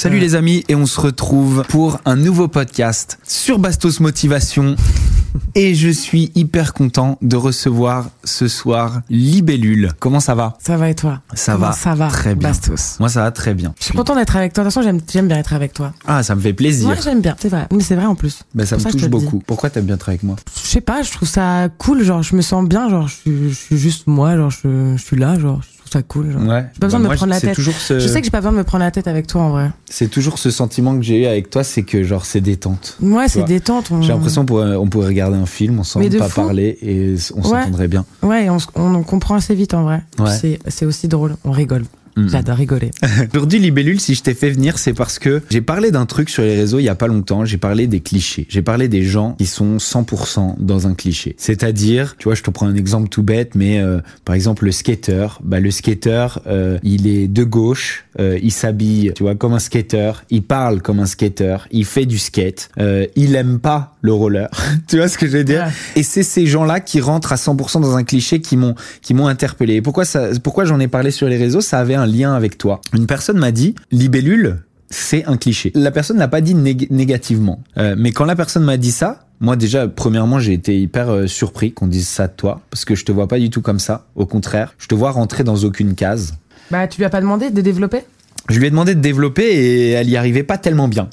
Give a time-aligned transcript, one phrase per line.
[0.00, 4.74] Salut les amis et on se retrouve pour un nouveau podcast sur Bastos Motivation
[5.54, 9.92] et je suis hyper content de recevoir ce soir Libellule.
[9.98, 10.56] Comment ça va?
[10.58, 11.20] Ça va et toi?
[11.34, 12.08] Ça Comment va Ça va.
[12.08, 12.48] très bien.
[12.48, 12.98] Bastos?
[12.98, 13.74] Moi ça va très bien.
[13.78, 14.64] Je suis content d'être avec toi.
[14.64, 15.92] De toute façon, j'aime, bien être avec toi.
[16.06, 16.86] Ah ça me fait plaisir.
[16.86, 17.36] Moi, j'aime bien.
[17.38, 17.66] C'est vrai.
[17.70, 18.42] Mais c'est vrai en plus.
[18.54, 19.08] Ben, ça me ça, touche dis.
[19.08, 19.42] beaucoup.
[19.46, 20.36] Pourquoi t'aimes bien être avec moi?
[20.64, 22.04] Je sais pas, je trouve ça cool.
[22.04, 22.88] Genre, je me sens bien.
[22.88, 24.34] Genre, je suis, je suis juste moi.
[24.38, 25.38] Genre, je, je suis là.
[25.38, 26.32] Genre, je ça cool.
[26.32, 26.42] Genre.
[26.42, 26.66] Ouais.
[26.72, 27.56] J'ai pas besoin Bah, de me moi, prendre la tête.
[27.56, 27.98] Ce...
[28.00, 29.70] Je sais que j'ai pas besoin de me prendre la tête avec toi en vrai.
[29.88, 32.96] C'est toujours ce sentiment que j'ai eu avec toi, c'est que genre c'est détente.
[33.02, 33.90] Ouais, c'est détente.
[33.90, 36.40] on- J'ai l'impression qu'on pourrait, on pourrait regarder un film Mais de pas fou.
[36.42, 37.42] parler et on Ouais.
[37.60, 38.04] s'entendrait bien.
[38.22, 40.02] Ouais, on, on, on comprend assez vite en vrai.
[40.18, 40.58] Ouais.
[40.68, 41.36] C'est aussi drôle.
[41.44, 41.84] On rigole.
[42.20, 42.28] Mm.
[42.28, 42.90] J'adore rigoler.
[43.34, 46.42] Aujourd'hui, Libellule, si je t'ai fait venir, c'est parce que j'ai parlé d'un truc sur
[46.42, 47.44] les réseaux il y a pas longtemps.
[47.44, 48.46] J'ai parlé des clichés.
[48.48, 51.34] J'ai parlé des gens qui sont 100% dans un cliché.
[51.38, 54.72] C'est-à-dire, tu vois, je te prends un exemple tout bête, mais euh, par exemple le
[54.72, 55.26] skater.
[55.42, 59.58] Bah le skater, euh, il est de gauche, euh, il s'habille, tu vois, comme un
[59.58, 60.12] skater.
[60.30, 61.56] Il parle comme un skater.
[61.70, 62.68] Il fait du skate.
[62.78, 64.50] Euh, il aime pas le roller.
[64.88, 65.64] tu vois ce que je veux dire?
[65.64, 66.00] Ouais.
[66.00, 69.26] Et c'est ces gens-là qui rentrent à 100% dans un cliché qui m'ont qui m'ont
[69.26, 69.74] interpellé.
[69.74, 71.60] Et pourquoi ça pourquoi j'en ai parlé sur les réseaux?
[71.60, 72.80] Ça avait un lien avec toi.
[72.94, 75.72] Une personne m'a dit libellule, c'est un cliché.
[75.74, 79.26] La personne l'a pas dit nég- négativement, Euh, mais quand la personne m'a dit ça.
[79.42, 82.94] Moi déjà, premièrement, j'ai été hyper euh, surpris qu'on dise ça de toi, parce que
[82.94, 84.04] je te vois pas du tout comme ça.
[84.14, 86.34] Au contraire, je te vois rentrer dans aucune case.
[86.70, 88.02] Bah, tu lui as pas demandé de développer?
[88.50, 91.08] Je lui ai demandé de développer et elle y arrivait pas tellement bien.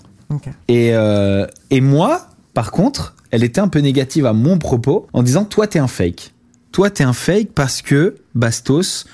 [0.67, 5.23] Et, euh, et moi, par contre, elle était un peu négative à mon propos en
[5.23, 6.33] disant Toi, t'es un fake.
[6.73, 9.05] Toi, t'es un fake parce que, Bastos,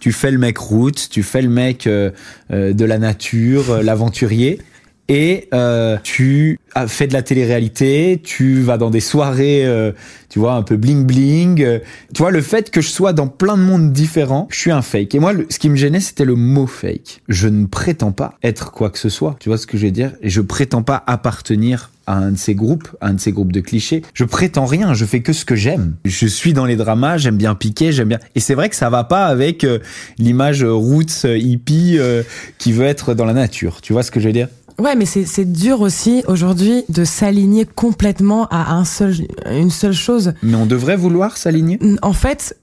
[0.00, 2.10] tu fais le mec route, tu fais le mec euh,
[2.52, 4.60] euh, de la nature, euh, l'aventurier.
[5.08, 9.64] Et euh, tu as fait de la télé-réalité, tu vas dans des soirées,
[10.28, 11.62] tu vois, un peu bling bling.
[11.62, 11.78] euh,
[12.12, 14.82] tu vois, le fait que je sois dans plein de mondes différents, je suis un
[14.82, 15.14] fake.
[15.14, 17.22] Et moi, ce qui me gênait, c'était le mot fake.
[17.28, 19.36] Je ne prétends pas être quoi que ce soit.
[19.38, 20.12] Tu vois ce que je veux dire?
[20.22, 23.52] Et je prétends pas appartenir à un de ces groupes, à un de ces groupes
[23.52, 24.02] de clichés.
[24.14, 25.94] Je prétends rien, je fais que ce que j'aime.
[26.04, 28.20] Je suis dans les dramas, j'aime bien piquer, j'aime bien.
[28.34, 29.78] Et c'est vrai que ça va pas avec euh,
[30.18, 32.22] l'image roots euh, hippie euh,
[32.58, 33.80] qui veut être dans la nature.
[33.80, 34.48] Tu vois ce que je veux dire?
[34.78, 39.14] Ouais, mais c'est c'est dur aussi aujourd'hui de s'aligner complètement à un seul,
[39.50, 40.34] une seule chose.
[40.42, 41.78] Mais on devrait vouloir s'aligner?
[42.02, 42.58] En fait,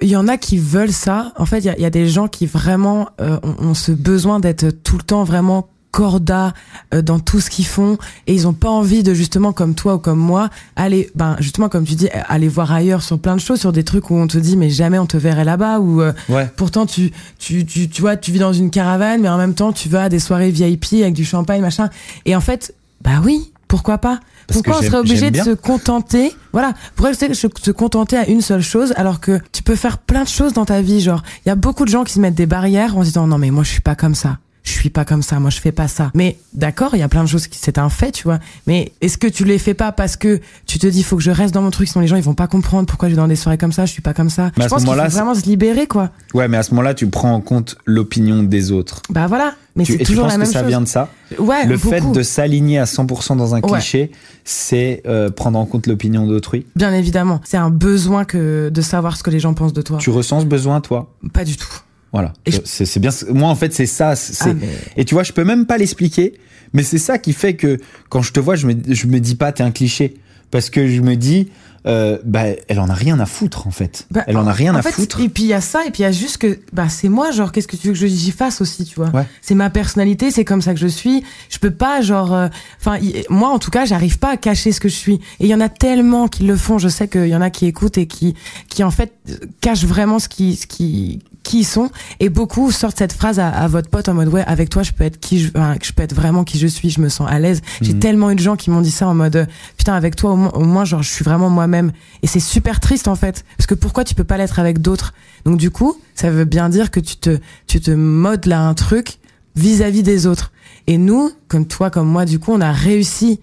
[0.00, 1.32] il y en a qui veulent ça.
[1.36, 3.74] En fait, il y a, il y a des gens qui vraiment euh, ont, ont
[3.74, 6.52] ce besoin d'être tout le temps vraiment corda
[6.94, 9.94] euh, dans tout ce qu'ils font et ils ont pas envie de justement comme toi
[9.94, 13.40] ou comme moi aller ben justement comme tu dis aller voir ailleurs sur plein de
[13.40, 16.02] choses sur des trucs où on te dit mais jamais on te verrait là-bas ou
[16.02, 16.50] euh, Ouais.
[16.56, 19.72] Pourtant, tu, tu, tu, tu vois, tu vis dans une caravane, mais en même temps,
[19.72, 21.88] tu vas à des soirées VIP avec du champagne, machin.
[22.26, 24.20] Et en fait, bah oui, pourquoi pas?
[24.46, 25.44] Parce Pourquoi on serait obligé de bien.
[25.44, 26.32] se contenter?
[26.52, 30.28] Voilà, pourquoi se contenter à une seule chose alors que tu peux faire plein de
[30.28, 32.46] choses dans ta vie Genre, il y a beaucoup de gens qui se mettent des
[32.46, 34.38] barrières en se disant non mais moi je suis pas comme ça.
[34.64, 36.10] Je suis pas comme ça, moi je fais pas ça.
[36.14, 38.38] Mais d'accord, il y a plein de choses qui c'est un fait, tu vois.
[38.66, 41.30] Mais est-ce que tu les fais pas parce que tu te dis faut que je
[41.30, 43.28] reste dans mon truc sinon les gens ils vont pas comprendre pourquoi je vais dans
[43.28, 44.50] des soirées comme ça, je suis pas comme ça.
[44.56, 46.10] Mais à je ce pense qu'il faut vraiment se libérer quoi.
[46.34, 49.02] Ouais, mais à ce moment-là, tu prends en compte l'opinion des autres.
[49.10, 50.68] Bah voilà, mais Tu- c'est tu toujours penses la que même ça chose.
[50.68, 51.08] vient de ça
[51.38, 51.88] Ouais, Le beaucoup.
[51.90, 53.70] fait de s'aligner à 100% dans un Ouais.
[53.78, 54.12] cliché,
[54.44, 56.66] c'est euh, prendre en compte l'opinion d'autrui.
[56.76, 59.98] Bien évidemment, c'est un besoin que de savoir ce que les gens pensent de toi.
[59.98, 61.12] Tu ressens ce besoin, toi?
[61.32, 61.68] Pas du tout.
[62.12, 62.32] Voilà.
[62.46, 63.10] Je- C'est bien.
[63.30, 64.16] Moi, en fait, c'est ça.
[64.16, 66.34] c'est- Ah, mais- Et tu vois, je peux même pas l'expliquer,
[66.72, 69.34] mais c'est ça qui fait que quand je te vois, je me, je me dis
[69.34, 70.14] pas t'es un cliché,
[70.50, 71.48] parce que je me dis,
[71.86, 74.06] euh, bah, elle en a rien à foutre en fait.
[74.10, 75.20] Bah, elle en a rien en à fait, foutre.
[75.20, 77.08] Et puis il y a ça, et puis il y a juste que bah c'est
[77.08, 79.10] moi, genre qu'est-ce que tu veux que j'y fasse aussi, tu vois?
[79.10, 79.24] Ouais.
[79.42, 81.22] C'est ma personnalité, c'est comme ça que je suis.
[81.48, 82.48] Je peux pas genre, euh,
[82.80, 82.98] enfin
[83.30, 85.14] moi en tout cas, j'arrive pas à cacher ce que je suis.
[85.40, 86.78] Et il y en a tellement qui le font.
[86.78, 88.34] Je sais qu'il y en a qui écoutent et qui
[88.68, 89.12] qui en fait
[89.60, 91.90] cachent vraiment ce qui ce qui qui ils sont.
[92.20, 94.92] Et beaucoup sortent cette phrase à, à votre pote en mode ouais avec toi je
[94.92, 97.26] peux être qui je, enfin, je peux être vraiment qui je suis je me sens
[97.30, 97.62] à l'aise.
[97.80, 97.98] J'ai Mhm.
[98.00, 99.46] tellement eu de gens qui m'ont dit ça en mode euh,
[99.76, 101.92] putain avec toi au moins, au moins genre je suis vraiment moi-même.
[102.22, 103.44] Et c'est super triste en fait.
[103.56, 105.14] Parce que pourquoi tu peux pas l'être avec d'autres?
[105.44, 108.74] Donc du coup ça veut bien dire que tu te tu te modes là un
[108.74, 109.18] truc
[109.56, 110.52] vis-à-vis des autres.
[110.86, 113.40] Et nous comme toi comme moi du coup on a réussi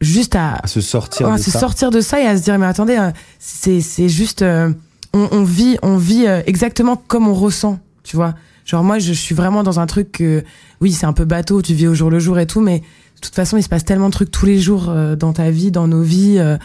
[0.00, 1.60] juste à À se sortir à de se ça.
[1.60, 4.70] sortir de ça et à se dire mais attendez euh, c'est c'est juste euh,
[5.14, 8.34] on, on vit on vit euh, exactement comme on ressent tu vois
[8.66, 10.42] Genre moi, je suis vraiment dans un truc que,
[10.80, 13.20] oui, c'est un peu bateau, tu vis au jour le jour et tout, mais de
[13.20, 15.70] toute façon, il se passe tellement de trucs tous les jours euh, dans ta vie,
[15.70, 16.56] dans nos vies, euh,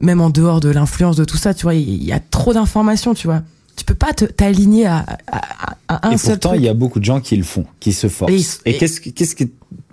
[0.00, 3.14] même en dehors de l'influence de tout ça, tu vois, il y, a trop d'informations,
[3.14, 3.42] tu vois.
[3.74, 7.00] Tu peux pas t'aligner à, à, à un Et seul pourtant, il y a beaucoup
[7.00, 8.60] de gens qui le font, qui se forcent.
[8.64, 9.42] Et- Et, qu'est-ce, que- qu'est-ce que,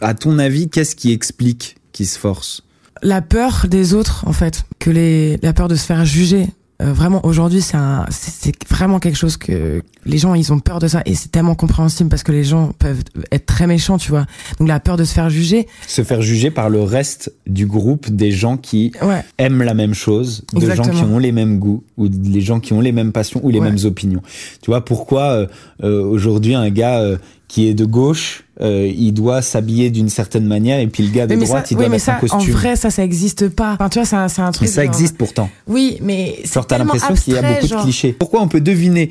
[0.03, 2.61] à ton avis, qu'est-ce qui explique qu'ils se forcent?
[3.01, 6.47] La peur des autres en fait que les la peur de se faire juger
[6.81, 10.79] Euh, vraiment aujourd'hui c'est un c'est vraiment quelque chose que les gens ils ont peur
[10.79, 13.01] de ça et c'est tellement compréhensible parce que les gens peuvent
[13.31, 14.25] être très méchants tu vois
[14.59, 18.09] donc la peur de se faire juger Se faire juger par le reste du groupe
[18.09, 21.83] des gens qui ouais aiment la même chose, de gens qui ont les mêmes goûts,
[21.95, 23.71] ou les gens qui ont les mêmes passions ou les Ouais.
[23.71, 24.21] mêmes opinions.
[24.61, 25.47] Tu vois, pourquoi euh,
[25.83, 30.45] euh, aujourd'hui un gars euh, qui est de gauche, euh, il doit s'habiller d'une certaine
[30.45, 32.05] manière, et puis le gars de mais, mais droite, ça, il oui, doit mais mettre
[32.05, 32.39] ça un costume.
[32.39, 34.83] en vrai ça ça existe pas enfin tu vois c'est un, un truc mais ça
[34.83, 35.49] genre- existe pourtant.
[35.67, 38.13] oui mais Genre, t'as l'impression qu'il y a beaucoup de clichés.
[38.13, 39.09] Pourquoi on peut deviner,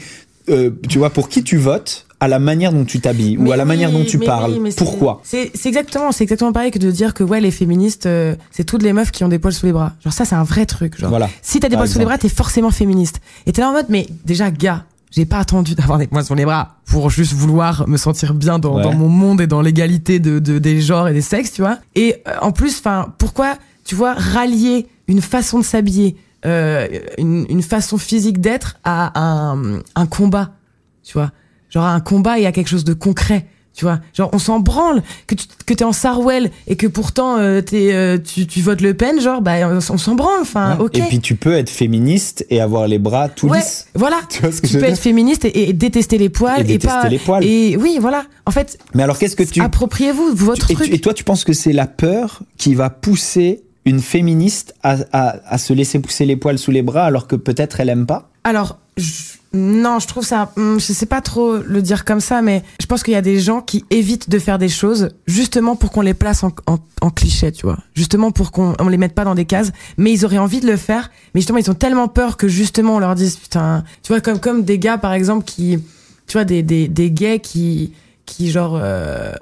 [0.48, 3.52] euh, tu vois, pour qui tu votes à la manière dont tu t'habilles ou Mais
[3.52, 4.52] à la oui, manière dont tu mais parles?
[4.52, 5.20] oui, mais Pourquoi?
[5.24, 8.82] C'est exactement, c'est exactement pareil que de dire que ouais les féministes, euh, c'est toutes
[8.82, 9.92] les meufs qui ont des poils sous les bras.
[10.02, 10.98] Genre ça c'est un vrai truc.
[10.98, 11.28] Genre Voilà.
[11.42, 13.20] si t'as des poils sous les bras, t'es forcément féministe.
[13.46, 14.84] Et t'es là en mode mais déjà gars,
[15.14, 18.58] j'ai pas attendu d'avoir des poils sous les bras pour juste vouloir me sentir bien
[18.58, 18.82] dans, Ouais.
[18.82, 21.78] dans mon monde et dans l'égalité de, de des genres et des sexes, tu vois.
[21.94, 26.16] Et euh, en plus, enfin pourquoi tu vois rallier une façon de s'habiller,
[26.46, 26.88] euh,
[27.18, 30.52] une, une façon physique d'être à un, un combat,
[31.02, 31.30] tu vois.
[31.70, 33.46] Genre à un combat et à quelque chose de concret.
[33.74, 37.38] Tu vois, genre on s'en branle que tu que t'es en Sarwell et que pourtant
[37.38, 40.40] euh, t'es euh, tu, tu votes Le Pen, genre bah on, on s'en branle.
[40.42, 40.84] Enfin, Ouais.
[40.84, 40.98] ok.
[40.98, 43.86] Et puis tu peux être féministe et avoir les bras tout ouais, lisses.
[43.96, 44.20] voilà.
[44.28, 46.60] Tu vois ce que Tu je peux être féministe et, et détester les poils Et
[46.60, 47.44] et, détester pas les poils.
[47.44, 48.24] Et oui, voilà.
[48.46, 50.86] En fait, Mais alors qu'est-ce que tu appropriez-vous votre et, truc.
[50.88, 54.96] tu- et toi, tu penses que c'est la peur qui va pousser une féministe à,
[55.12, 58.06] à, à se laisser pousser les poils sous les bras alors que peut-être elle aime
[58.06, 58.30] pas?
[58.44, 60.52] Alors, je- non, je trouve ça.
[60.56, 63.22] hum, Je sais pas trop le dire comme ça, mais je pense qu'il y a
[63.22, 66.78] des gens qui évitent de faire des choses justement pour qu'on les place en, en,
[67.00, 67.78] en cliché, tu vois.
[67.94, 70.66] Justement pour qu'on on les mette pas dans des cases, mais ils auraient envie de
[70.66, 74.08] le faire, mais justement ils ont tellement peur que justement on leur dise putain, tu
[74.12, 75.78] vois comme comme des gars par exemple qui,
[76.26, 77.92] tu vois des des des gays qui
[78.26, 79.34] qui genre euh,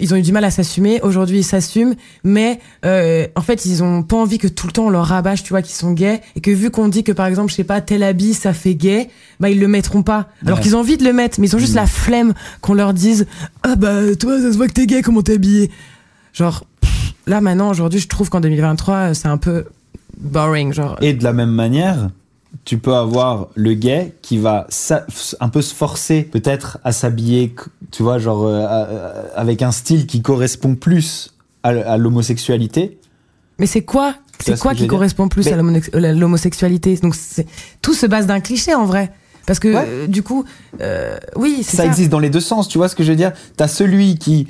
[0.00, 1.00] ils ont eu du mal à s'assumer.
[1.02, 1.94] Aujourd'hui, ils s'assument,
[2.24, 5.42] mais euh, en fait, ils ont pas envie que tout le temps on leur rabâche,
[5.42, 7.64] tu vois, qu'ils sont gays, et que vu qu'on dit que par exemple, je sais
[7.64, 9.08] pas, tel habit ça fait gay,
[9.40, 10.28] bah ils le mettront pas.
[10.44, 10.62] Alors Ouais.
[10.64, 13.26] qu'ils ont envie de le mettre, mais ils ont juste la flemme qu'on leur dise
[13.62, 15.70] ah bah toi ça se voit que t'es gay, comment t'es habillé.
[16.32, 19.64] Genre pff, là maintenant, aujourd'hui, je trouve qu'en 2023, c'est un peu
[20.18, 20.96] boring, genre.
[21.00, 22.10] Et de la même manière,
[22.64, 24.66] tu peux avoir le gay qui va
[25.40, 27.54] un peu se forcer peut-être à s'habiller,
[27.90, 32.98] tu vois, genre euh, avec un style qui correspond plus à, l'homosexualité.
[33.58, 36.96] Mais c'est quoi C'est ce quoi qui correspond plus Mais- à à l'homosexualité?
[36.96, 37.14] Donc
[37.82, 39.12] tout se base d'un cliché en vrai.
[39.46, 39.84] Parce que Ouais.
[39.86, 40.44] euh, du coup,
[40.80, 41.88] euh, oui, c'est Ça, ça.
[41.88, 43.32] existe dans les deux sens, tu vois ce que je veux dire?
[43.56, 44.46] T'as celui qui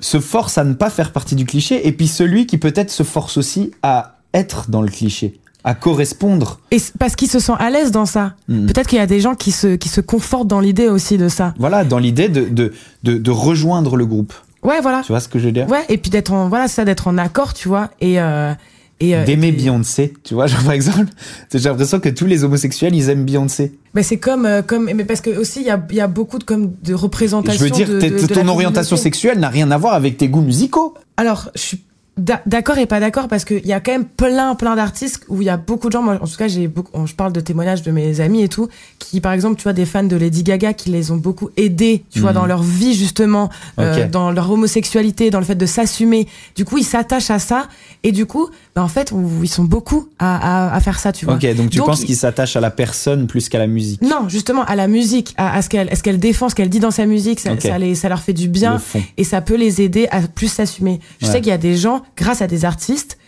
[0.00, 3.02] se force à ne pas faire partie du cliché, et puis celui qui peut-être se
[3.02, 6.60] force aussi à être dans le cliché, à correspondre.
[6.70, 8.34] Et parce qu'ils se sentent à l'aise dans ça.
[8.48, 8.66] Mhm.
[8.66, 11.28] Peut-être qu'il y a des gens qui se qui se confortent dans l'idée aussi de
[11.28, 11.52] ça.
[11.58, 12.72] Voilà, dans l'idée de, de,
[13.02, 14.32] de, de rejoindre le groupe.
[14.62, 15.02] Ouais, voilà.
[15.04, 15.68] Tu vois ce que je veux dire?
[15.68, 18.52] Ouais, et puis d'être en voilà, ça d'être en accord, tu vois, et euh,
[19.00, 21.06] et euh, D'aimer et- Beyoncé, tu vois, genre par exemple,
[21.52, 23.78] j'ai l'impression que tous les homosexuels, ils aiment Beyoncé.
[23.94, 26.38] Mais c'est comme euh, comme mais parce que aussi il y a y a beaucoup
[26.38, 29.76] de comme de représentation Je veux dire, de, de- ton orientation sexuelle n'a rien à
[29.78, 30.94] voir avec tes goûts musicaux.
[31.16, 31.80] Alors, je suis
[32.18, 35.44] d'accord et pas d'accord parce qu'il y a quand même plein, plein d'artistes où il
[35.46, 37.82] y a beaucoup de gens, moi, en tout cas, j'ai beaucoup, je parle de témoignages
[37.82, 40.72] de mes amis et tout, qui, par exemple, tu vois, des fans de Lady Gaga
[40.72, 42.34] qui les ont beaucoup aidés, tu vois, Mhm.
[42.36, 46.26] dans leur vie, justement, euh, dans leur homosexualité, dans le fait de s'assumer.
[46.56, 47.68] Du coup, ils s'attachent à ça
[48.02, 48.48] et du coup,
[48.78, 51.34] bah, en fait, on- ils sont beaucoup à, à, à faire ça, tu vois.
[51.34, 54.00] Ok, donc tu Donc, penses il- qu'ils s'attachent à la personne plus qu'à la musique.
[54.02, 56.78] Non, justement, à la musique, à, à ce qu'elle, ce qu'elle défend, ce qu'elle dit
[56.78, 57.62] dans sa musique, ça, Ok.
[57.62, 58.80] ça, les, ça leur fait du bien
[59.16, 61.00] et ça peut les aider à plus s'assumer.
[61.20, 61.32] Je Ouais.
[61.32, 63.18] sais qu'il y a des gens, grâce à des artistes,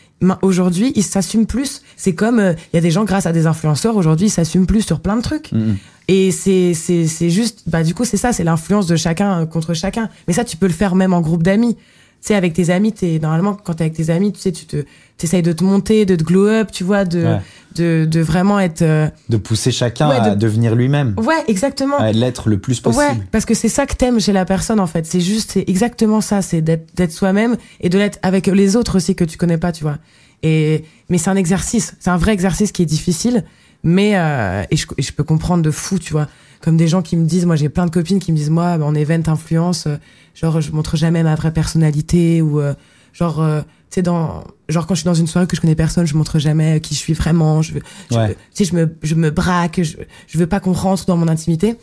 [0.43, 1.83] aujourd'hui, ils s'assument plus.
[1.97, 4.67] C'est comme, euh, il y a des gens, grâce à des influenceurs, aujourd'hui, ils s'assument
[4.67, 5.51] plus sur plein de trucs.
[5.51, 5.77] Mhm.
[6.07, 9.47] Et c'est, c'est, c'est juste, bah, du coup, c'est ça, c'est l'influence de chacun euh,
[9.47, 10.09] contre chacun.
[10.29, 11.77] Mais ça, tu peux le faire même en groupe d'amis.
[12.23, 14.67] Tu sais, avec tes amis, t'es, normalement, quand t'es avec tes amis, tu sais, tu
[14.67, 14.85] te,
[15.17, 17.41] t'essayes de te monter, de te glow up, tu vois, de, Ouais.
[17.77, 21.97] de, de vraiment être, euh, De pousser chacun Ouais, à de- devenir lui-même, ouais, exactement.
[21.99, 23.03] à l'être le plus possible.
[23.03, 25.07] Ouais, parce que c'est ça que t'aimes chez la personne en fait.
[25.07, 29.15] C'est juste, c'est exactement ça, c'est d'être soi-même et de l'être avec les autres aussi
[29.15, 29.97] que tu connais pas, tu vois.
[30.43, 33.45] Et mais c'est un exercice, c'est un vrai exercice qui est difficile,
[33.83, 36.29] mais euh, et, je, et je peux comprendre de fou, tu vois.
[36.63, 38.79] Comme des gens qui me disent, moi j'ai plein de copines qui me disent, moi
[38.83, 39.97] en event influence, euh,
[40.35, 42.75] genre je montre jamais ma vraie personnalité ou euh,
[43.13, 45.75] genre euh, tu sais dans genre quand je suis dans une soirée que je connais
[45.75, 48.37] personne, je montre jamais qui je suis vraiment, je veux, je Ouais.
[48.55, 49.97] tu sais je me je me braque, je,
[50.29, 51.77] je veux pas qu'on rentre dans mon intimité.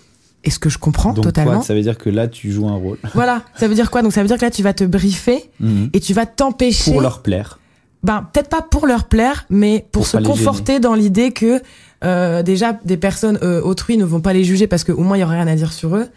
[0.43, 1.55] Et ce que je comprends Donc totalement.
[1.55, 4.01] quoi, ça veut dire que là, tu joues un rôle Voilà, ça veut dire quoi?
[4.03, 5.89] Donc ça veut dire que là, tu vas te briefer Mhm.
[5.93, 6.91] et tu vas t'empêcher.
[6.91, 7.59] pour leur plaire.
[8.03, 11.59] Ben, peut-être pas pour leur plaire, mais pour, Pour se conforter dans l'idée que
[12.03, 15.21] euh, déjà des personnes euh, autrui ne vont pas les juger parce qu'au moins il
[15.21, 16.07] y aurait rien à dire sur eux.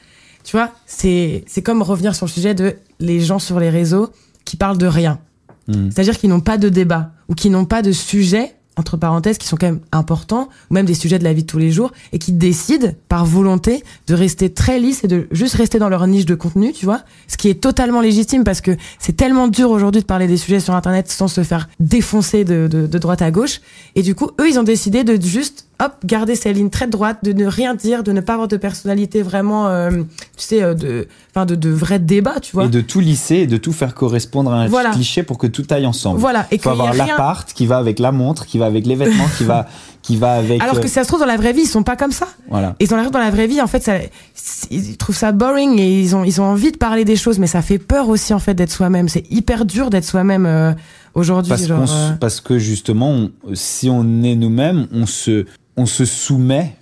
[0.44, 4.10] Tu vois, c'est c'est comme revenir sur le sujet de les gens sur les réseaux
[4.44, 5.18] qui parlent de rien.
[5.68, 5.90] Mhm.
[5.90, 9.46] C'est-à-dire qu'ils n'ont pas de débat ou qui n'ont pas de sujet entre parenthèses qui
[9.46, 11.92] sont quand même importants ou même des sujets de la vie de tous les jours
[12.12, 16.06] et qui décident par volonté de rester très lisses et de juste rester dans leur
[16.06, 19.70] niche de contenu, tu vois, ce qui est totalement légitime parce que c'est tellement dur
[19.70, 23.22] aujourd'hui de parler des sujets sur internet sans se faire défoncer de, de, de droite
[23.22, 23.60] à gauche
[23.94, 27.18] et du coup eux ils ont décidé de juste hop garder ces lignes très droites
[27.22, 29.90] de ne rien dire de ne pas avoir de personnalité vraiment euh,
[30.40, 33.36] tu sais euh, de enfin de, de vrais débats tu vois Et de tout lisser
[33.36, 34.90] et de tout faire correspondre à un Voilà.
[34.90, 36.18] cliché pour que tout aille ensemble.
[36.18, 38.94] voilà et faut avoir rien l'appart qui va avec la montre, qui va avec les
[38.96, 39.68] vêtements, qui va,
[40.02, 40.62] qui va avec.
[40.62, 42.12] alors que euh, si ça se trouve dans la vraie vie ils sont pas comme
[42.12, 42.74] ça Voilà.
[42.80, 43.94] Et ils ont l'air dans la vraie vie, en fait, ça,
[44.70, 47.46] ils trouvent ça boring et ils ont, ils ont envie de parler des choses, mais
[47.46, 49.08] ça fait peur aussi, en fait, d'être soi-même.
[49.08, 50.72] C'est hyper dur d'être soi-même euh,
[51.14, 51.50] aujourd'hui.
[51.50, 55.44] Parce, genre, euh, que justement, on- si on est nous-mêmes, on se,
[55.76, 56.74] on se soumet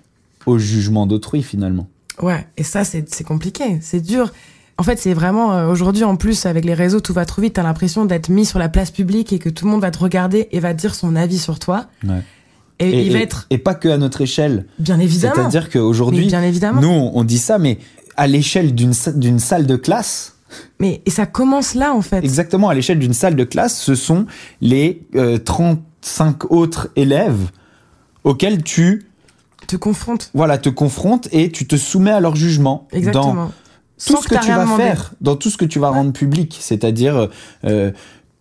[0.47, 1.87] au jugement d'autrui finalement.
[2.23, 4.33] Ouais, et ça, c'est compliqué, c'est dur.
[4.81, 7.55] En fait, c'est vraiment, euh, aujourd'hui, en plus, avec les réseaux, tout va trop vite.
[7.55, 9.99] T'as l'impression d'être mis sur la place publique et que tout le monde va te
[9.99, 11.87] regarder et va te dire son avis sur toi.
[12.07, 12.23] Ouais.
[12.79, 14.67] Et, Et, il va être, et pas que à notre échelle.
[14.79, 15.35] bien évidemment.
[15.35, 16.31] C'est-à-dire qu'aujourd'hui,
[16.81, 17.79] nous, on dit ça, mais
[18.17, 20.37] à l'échelle d'une salle de classe,
[20.79, 22.19] Mais, et ça commence là, en fait.
[22.25, 24.27] exactement à l'échelle d'une salle de classe, ce sont
[24.61, 27.51] les euh, 35 autres élèves
[28.25, 29.08] auxquels tu
[29.69, 30.31] Te confronte.
[30.35, 33.53] voilà, te confrontes et tu te soumets à leur jugement dans tout
[33.99, 34.83] Sans ce que tu vas demandé.
[34.83, 37.29] faire, dans tout ce que tu vas rendre public, c'est-à-dire
[37.65, 37.91] euh,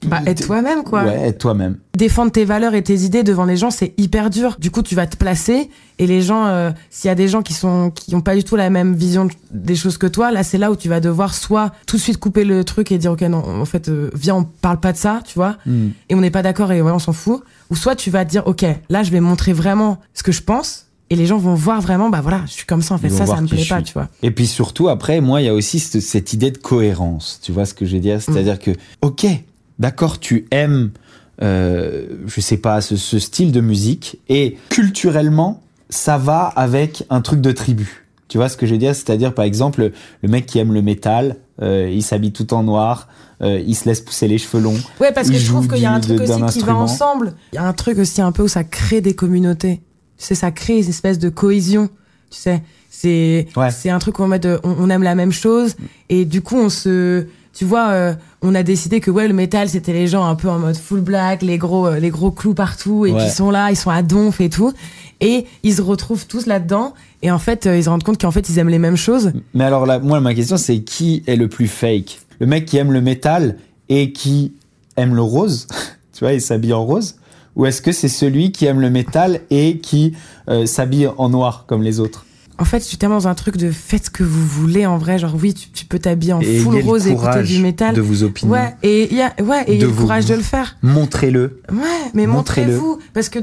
[0.05, 1.03] Bah, être toi-même, quoi.
[1.03, 1.77] Ouais, être toi-même.
[1.97, 4.55] défendre tes valeurs et tes idées devant les gens, c'est hyper dur.
[4.59, 7.41] Du coup, tu vas te placer et les gens, euh, s'il y a des gens
[7.41, 10.43] qui sont qui ont pas du tout la même vision des choses que toi, là,
[10.43, 13.11] c'est là où tu vas devoir soit tout de suite couper le truc et dire
[13.13, 15.87] ok non, en fait, euh, viens, on parle pas de ça, tu vois, Hmm.
[16.09, 17.43] et on n'est pas d'accord et ouais, on s'en fout.
[17.71, 20.43] Ou soit tu vas te dire ok, là, je vais montrer vraiment ce que je
[20.43, 23.07] pense et les gens vont voir vraiment, bah voilà, je suis comme ça en fait,
[23.07, 24.09] Ils ça, ça me plaît pas, tu vois.
[24.23, 27.39] Et puis surtout, après, moi, il y a aussi cette, cette idée de cohérence.
[27.41, 28.21] Tu vois ce que je veux dire?
[28.21, 28.71] C'est-à-dire que,
[29.01, 29.25] ok,
[29.79, 30.91] d'accord, tu aimes,
[31.41, 37.21] euh, je sais pas, ce, ce style de musique, et culturellement, ça va avec un
[37.21, 38.03] truc de tribu.
[38.27, 38.93] Tu vois ce que je veux dire?
[38.93, 43.07] C'est-à-dire, par exemple, le mec qui aime le métal, euh, il s'habille tout en noir,
[43.41, 44.77] euh, il se laisse pousser les cheveux longs.
[44.99, 47.35] Ouais, parce que je trouve qu'il y a un truc aussi qui va ensemble.
[47.53, 49.81] Il y a un truc aussi un peu où ça crée des communautés.
[50.17, 51.89] Tu sais, ça crée une espèce de cohésion.
[52.31, 53.69] Tu sais, c'est Ouais.
[53.71, 55.75] c'est un truc où on, met de- on, on aime la même chose.
[56.09, 59.67] Et du coup on se tu vois euh, on a décidé que ouais le métal
[59.69, 62.53] c'était les gens un peu en mode full black les gros euh, les gros clous
[62.53, 63.23] partout et Ouais.
[63.23, 64.73] qui sont là ils sont à donf et tout.
[65.21, 66.93] Et ils se retrouvent tous là-dedans.
[67.21, 69.31] Et en fait euh, ils se rendent compte qu'en fait ils aiment les mêmes choses.
[69.53, 72.19] Mais alors là, moi, ma question, c'est qui est le plus fake?
[72.39, 73.57] Le mec qui aime le métal
[73.89, 74.53] et qui
[74.95, 75.67] aime le rose,
[76.13, 77.15] tu vois, il s'habille en rose?
[77.57, 80.13] Ou est-ce que c'est celui qui aime le métal et qui
[80.47, 82.23] euh, s'habille en noir comme les autres?
[82.59, 84.97] En fait, je suis tellement dans un truc de faites ce que vous voulez en
[84.97, 85.19] vrai.
[85.19, 87.93] Genre, oui, tu, tu peux t'habiller en Et full rose et écouter du métal.
[87.93, 88.51] de vos opinions.
[88.53, 90.41] Ouais, et il y a, ouais, et il y a le vous- courage de le
[90.41, 90.75] faire.
[90.81, 91.61] Montrez-le.
[91.71, 91.77] Ouais,
[92.15, 92.97] mais montrez-vous.
[93.13, 93.37] Parce que,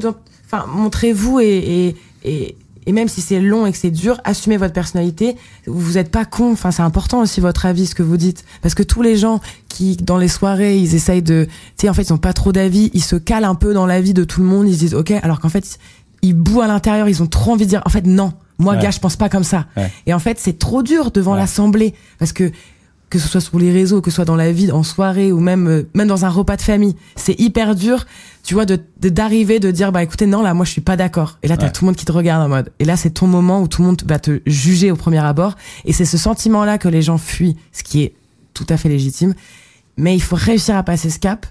[0.47, 4.57] enfin, montrez-vous et, et, et, et même si c'est long et que c'est dur, assumez
[4.57, 5.37] votre personnalité.
[5.67, 6.53] Vous êtes pas con.
[6.53, 8.45] Enfin, c'est important aussi votre avis, ce que vous dites.
[8.63, 11.51] Parce que tous les gens qui, dans les soirées, ils essayent de, tu
[11.83, 12.91] sais, en fait, ils ont pas trop d'avis.
[12.95, 14.69] Ils se calent un peu dans la vie de tout le monde.
[14.69, 15.79] Ils se disent, ok, alors qu'en fait,
[16.23, 17.09] ils bouent à l'intérieur.
[17.09, 18.33] Ils ont trop envie de dire, en fait, non.
[18.59, 18.83] Moi, Ouais.
[18.83, 19.67] gars, je pense pas comme ça.
[19.77, 19.91] Ouais.
[20.07, 21.39] Et en fait, c'est trop dur devant Ouais.
[21.39, 21.95] l'assemblée.
[22.19, 22.53] Parce que,
[23.15, 25.39] que ce soit sur les réseaux, que ce soit dans la vie, en soirée ou
[25.39, 28.07] même, euh, même dans un repas de famille, c'est hyper dur,
[28.43, 31.39] tu vois, de d'arriver, de, dire, bah écoutez, non, là, moi, je suis pas d'accord.
[31.45, 31.73] Et là, t'as Ouais.
[31.73, 32.73] tout le monde qui te regarde en mode.
[32.81, 35.55] Et là, c'est ton moment où tout le monde va te juger au premier abord.
[35.85, 38.15] Et c'est ce sentiment-là que les gens fuient, ce qui est
[38.53, 39.35] tout à fait légitime.
[39.97, 41.47] Mais il faut réussir à passer ce cap.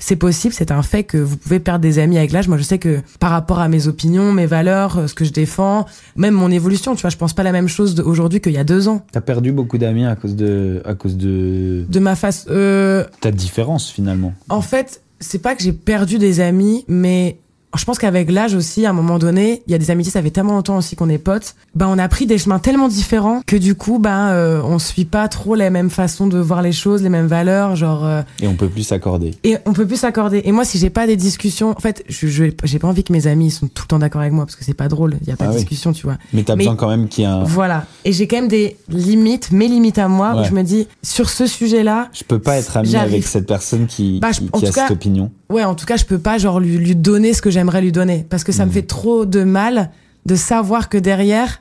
[0.00, 2.46] C'est possible, c'est un fait que vous pouvez perdre des amis avec l'âge.
[2.48, 5.32] Moi, je sais que par rapport à mes opinions, mes valeurs, euh, ce que je
[5.32, 5.86] défends,
[6.16, 8.64] même mon évolution, tu vois, je pense pas la même chose aujourd'hui qu'il y a
[8.64, 9.04] deux ans.
[9.10, 13.30] T'as perdu beaucoup d'amis à cause de, à cause de De ma face, euh, ta
[13.32, 14.32] différence finalement.
[14.48, 17.38] en fait, c'est pas que j'ai perdu des amis, mais
[17.76, 20.22] je pense qu'avec l'âge aussi, à un moment donné, il y a des amitiés, ça
[20.22, 23.42] fait tellement longtemps aussi qu'on est potes, ben on a pris des chemins tellement différents
[23.46, 26.72] que du coup, ben euh, on suit pas trop les mêmes façons de voir les
[26.72, 29.34] choses, les mêmes valeurs, genre euh, Et on peut plus s'accorder.
[29.44, 30.42] et on peut plus s'accorder.
[30.44, 33.12] Et moi, si j'ai pas des discussions, en fait, je je- j'ai pas envie que
[33.12, 35.16] mes amis ils sont tout le temps d'accord avec moi parce que c'est pas drôle,
[35.22, 35.58] il y a pas Ah de oui.
[35.60, 36.16] discussion, tu vois.
[36.32, 37.44] Mais t'as Mais- besoin quand même qu'il y ait un.
[37.44, 37.84] Voilà.
[38.04, 41.28] Et j'ai quand même des limites, mes limites à moi, où je me dis sur
[41.30, 44.58] ce sujet-là, Je peux pas être ami avec cette personne qui, Bah, je- qui, en
[44.58, 45.30] qui a cas- cette opinion.
[45.50, 47.90] Ouais, en tout cas, je peux pas genre lui, lui donner ce que j'aimerais lui
[47.92, 49.90] donner parce que ça me fait trop de mal
[50.26, 51.60] de savoir que derrière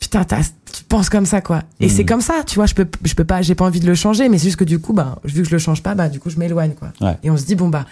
[0.00, 1.62] putain, tu penses comme ça, quoi.
[1.80, 3.86] Et c'est comme ça, tu vois, je peux, je peux pas, j'ai pas envie de
[3.86, 5.94] le changer, mais c'est juste que du coup, bah, vu que je le change pas,
[5.94, 6.92] bah, du coup, je m'éloigne, quoi.
[7.00, 7.16] Ouais.
[7.22, 7.86] Et on se dit, bon, bah,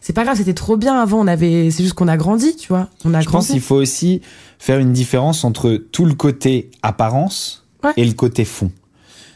[0.00, 2.68] c'est pas grave, c'était trop bien avant, on avait, c'est juste qu'on a grandi, tu
[2.68, 2.88] vois.
[3.04, 4.22] On a Je pense qu'il faut aussi
[4.58, 7.92] faire une différence entre tout le côté apparence Ouais.
[7.96, 8.70] et le côté fond.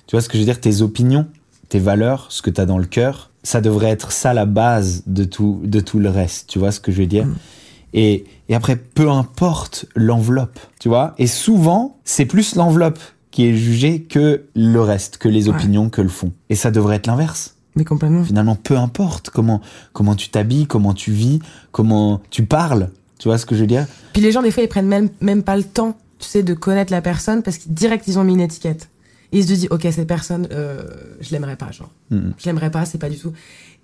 [0.07, 0.61] Tu vois ce que je veux dire?
[0.61, 1.27] Tes opinions,
[1.69, 5.05] tes valeurs, ce que tu as dans le cœur, ça devrait être ça la base
[5.07, 6.49] de tout, de tout le reste.
[6.49, 7.27] Tu vois ce que je veux dire?
[7.27, 7.35] Mm.
[7.93, 11.15] et, et après, peu importe l'enveloppe, tu vois?
[11.19, 12.99] Et souvent, c'est plus l'enveloppe
[13.31, 15.55] qui est jugée que le reste, que les Ouais.
[15.55, 16.33] opinions, que le fond.
[16.51, 18.23] Et ça devrait être l'inverse Mais complètement.
[18.25, 19.61] finalement peu importe comment
[19.93, 21.39] comment tu t'habilles, comment tu vis,
[21.73, 22.91] comment tu parles.
[23.19, 23.87] Tu vois ce que je veux dire?
[24.13, 26.55] Puis les gens, des fois, ils prennent même, même pas le temps, tu sais, de
[26.55, 28.89] connaître la personne parce qu'ils direct, ils ont mis une étiquette.
[29.35, 30.85] Et ils se disent, ok, cette personne, euh,
[31.21, 31.91] je l'aimerais pas, genre.
[32.11, 32.35] Mhm.
[32.39, 33.33] Je l'aimerais pas, c'est pas du tout.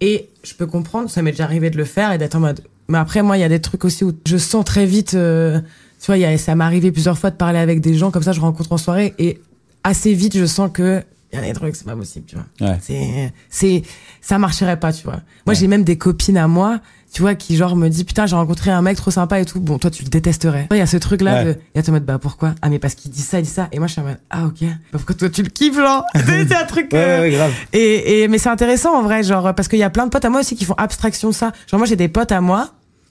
[0.00, 2.62] Et je peux comprendre, ça m'est déjà arrivé de le faire et d'être en mode.
[2.88, 5.60] Mais après, moi, il y a des trucs aussi où je sens très vite, euh,
[5.98, 8.12] tu vois, il y a, ça m'est arrivé plusieurs fois de parler avec des gens
[8.12, 9.40] comme ça, je rencontre en soirée et
[9.82, 11.02] assez vite, je sens que
[11.32, 12.68] il y a des trucs, c'est pas possible, tu vois.
[12.68, 12.78] Ouais.
[12.82, 13.82] C'est, c'est,
[14.20, 15.14] ça marcherait pas, tu vois.
[15.14, 15.54] Moi, Ouais.
[15.54, 16.80] j'ai même des copines à moi,
[17.12, 19.60] tu vois, qui genre me dit putain, j'ai rencontré un mec trop sympa et tout.
[19.60, 20.68] Bon, toi, tu le détesterais.
[20.70, 21.44] Il y a ce truc là Ouais.
[21.44, 22.54] de, et à mode bah pourquoi?
[22.62, 23.68] Ah mais parce qu'il dit ça, il dit ça.
[23.72, 24.60] Et moi, je suis en mode ah ok.
[24.62, 26.04] Bah, pourquoi toi tu le kiffes genre?
[26.14, 26.92] C'est un truc.
[26.94, 27.52] euh, grave.
[27.72, 30.24] et, et mais c'est intéressant en vrai, genre parce qu'il y a plein de potes
[30.24, 31.52] à moi aussi qui font abstraction de ça.
[31.68, 32.70] Genre moi, j'ai des potes à moi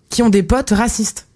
[0.10, 1.28] qui ont des potes racistes.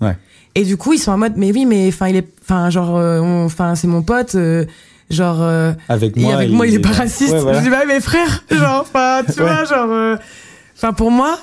[0.00, 0.16] Ouais.
[0.54, 2.96] Et du coup, ils sont en mode mais oui, mais enfin il est, enfin genre,
[2.96, 4.34] euh, enfin c'est mon pote.
[4.34, 4.64] euh,
[5.10, 7.32] Genre, euh, Avec et moi, avec moi, il est pas raciste.
[7.32, 7.58] Ouais, voilà.
[7.60, 9.46] Je dis, bah, mes frères, genre, enfin, tu Ouais.
[9.46, 10.16] vois, genre, euh,
[10.76, 11.38] enfin, pour moi,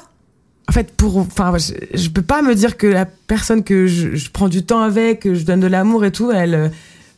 [0.69, 4.15] en fait, pour, enfin, je, je peux pas me dire que la personne que je,
[4.15, 6.69] je prends du temps avec, que je donne de l'amour et tout, elle, euh,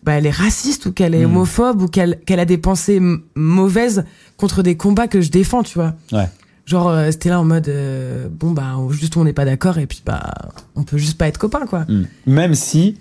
[0.04, 1.32] bah, elle est raciste ou qu'elle est Mm.
[1.32, 3.02] homophobe ou qu'elle, qu'elle a des pensées
[3.36, 4.06] mauvaises
[4.38, 5.96] contre des combats que je défends, tu vois.
[6.14, 6.28] Ouais.
[6.66, 7.70] Genre, euh, c'était là en mode,
[8.32, 10.32] bon, bah, juste on n'est pas d'accord et puis, bah,
[10.78, 11.86] on peut juste pas être copains, quoi.
[11.90, 12.04] Mm.
[12.28, 12.98] Même si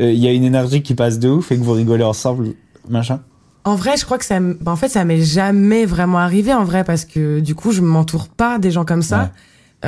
[0.00, 2.50] il y a une énergie qui passe de ouf et que vous rigolez ensemble,
[2.88, 3.20] machin.
[3.64, 6.64] En vrai, je crois que ça, bah, en fait, ça m'est jamais vraiment arrivé en
[6.64, 9.20] vrai parce que du coup, je m'entoure pas des gens comme ça.
[9.20, 9.28] Ouais.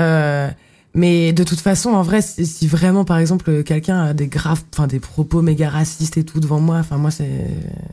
[0.03, 0.49] Euh,
[0.93, 4.63] mais de toute façon, en vrai, si, si vraiment, par exemple, quelqu'un a des graves,
[4.75, 7.47] enfin, des propos méga racistes et tout devant moi, enfin, moi, c'est.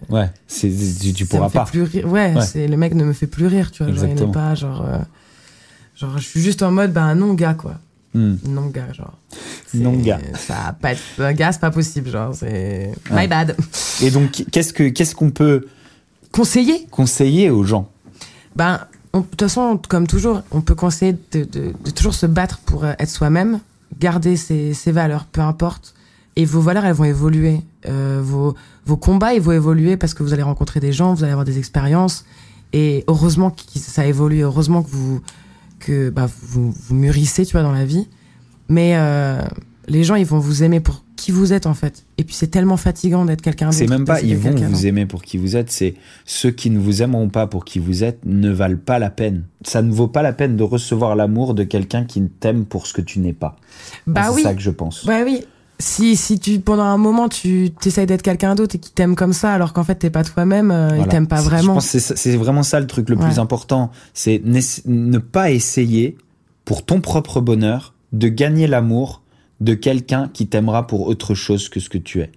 [0.10, 0.72] Ouais, c'est
[1.14, 1.66] tu, pourras me fait pas.
[1.66, 2.08] Plus rire.
[2.08, 2.42] Ouais, Ouais.
[2.42, 3.94] c'est le mec ne me fait plus rire, tu vois.
[3.94, 4.28] Genre, il Exactement.
[4.28, 4.84] n'est pas genre.
[4.86, 4.98] euh,
[5.96, 7.76] genre, je suis juste en mode, bah non, gars, quoi.
[8.18, 8.38] Mm.
[8.50, 9.14] Non, gars, genre.
[9.68, 10.20] C'est- Non, gars.
[10.38, 11.02] Ça va pas être.
[11.20, 12.92] Un gars, c'est pas possible, genre, c'est.
[13.12, 13.22] Ouais.
[13.24, 13.56] My bad.
[14.02, 15.68] Et donc qu'est-ce que qu'est-ce qu'on peut
[16.32, 16.88] Conseiller?
[16.92, 17.90] conseiller aux gens?
[18.56, 18.80] Ben,
[19.14, 22.84] de toute façon, comme toujours, on peut conseiller de, de- de toujours se battre pour
[22.86, 23.60] euh, être soi-même,
[24.00, 25.94] garder ses, ses valeurs, peu importe.
[26.36, 27.62] Et vos valeurs, elles vont évoluer.
[27.88, 31.24] Euh, vos, vos combats, ils vont évoluer parce que vous allez rencontrer des gens, vous
[31.24, 32.26] allez avoir des expériences.
[32.74, 35.22] Et heureusement que ça évolue, heureusement que vous,
[35.80, 38.08] que, bah, vous, vous mûrissez, tu vois, dans la vie.
[38.70, 39.42] Mais euh,
[39.88, 42.06] les gens, ils vont vous aimer pour qui vous êtes, en fait.
[42.18, 43.78] Et puis, c'est tellement fatigant d'être quelqu'un d'autre.
[43.78, 46.80] C'est même pas ils vont vous aimer pour qui vous êtes, c'est ceux qui ne
[46.80, 49.46] vous aimeront pas pour qui vous êtes ne valent pas la peine.
[49.66, 52.88] Ça ne vaut pas la peine de recevoir l'amour de quelqu'un qui ne t'aime pour
[52.88, 53.56] ce que tu n'es pas.
[54.06, 54.44] Bah c'est oui.
[54.44, 55.06] ça que je pense.
[55.06, 55.44] Bah oui.
[55.80, 59.34] Si, si tu, pendant un moment, tu t'essayes d'être quelqu'un d'autre et qui t'aime comme
[59.34, 61.12] ça, alors qu'en fait, t'es pas toi-même, euh, il Voilà.
[61.12, 61.74] t'aime pas C'est- Je vraiment.
[61.76, 63.92] pense que c'est vraiment ça le truc le plus important.
[64.16, 66.18] C'est ne pas essayer,
[66.66, 69.22] pour ton propre bonheur, de gagner l'amour
[69.62, 72.32] de quelqu'un qui t'aimera pour autre chose que ce que tu es.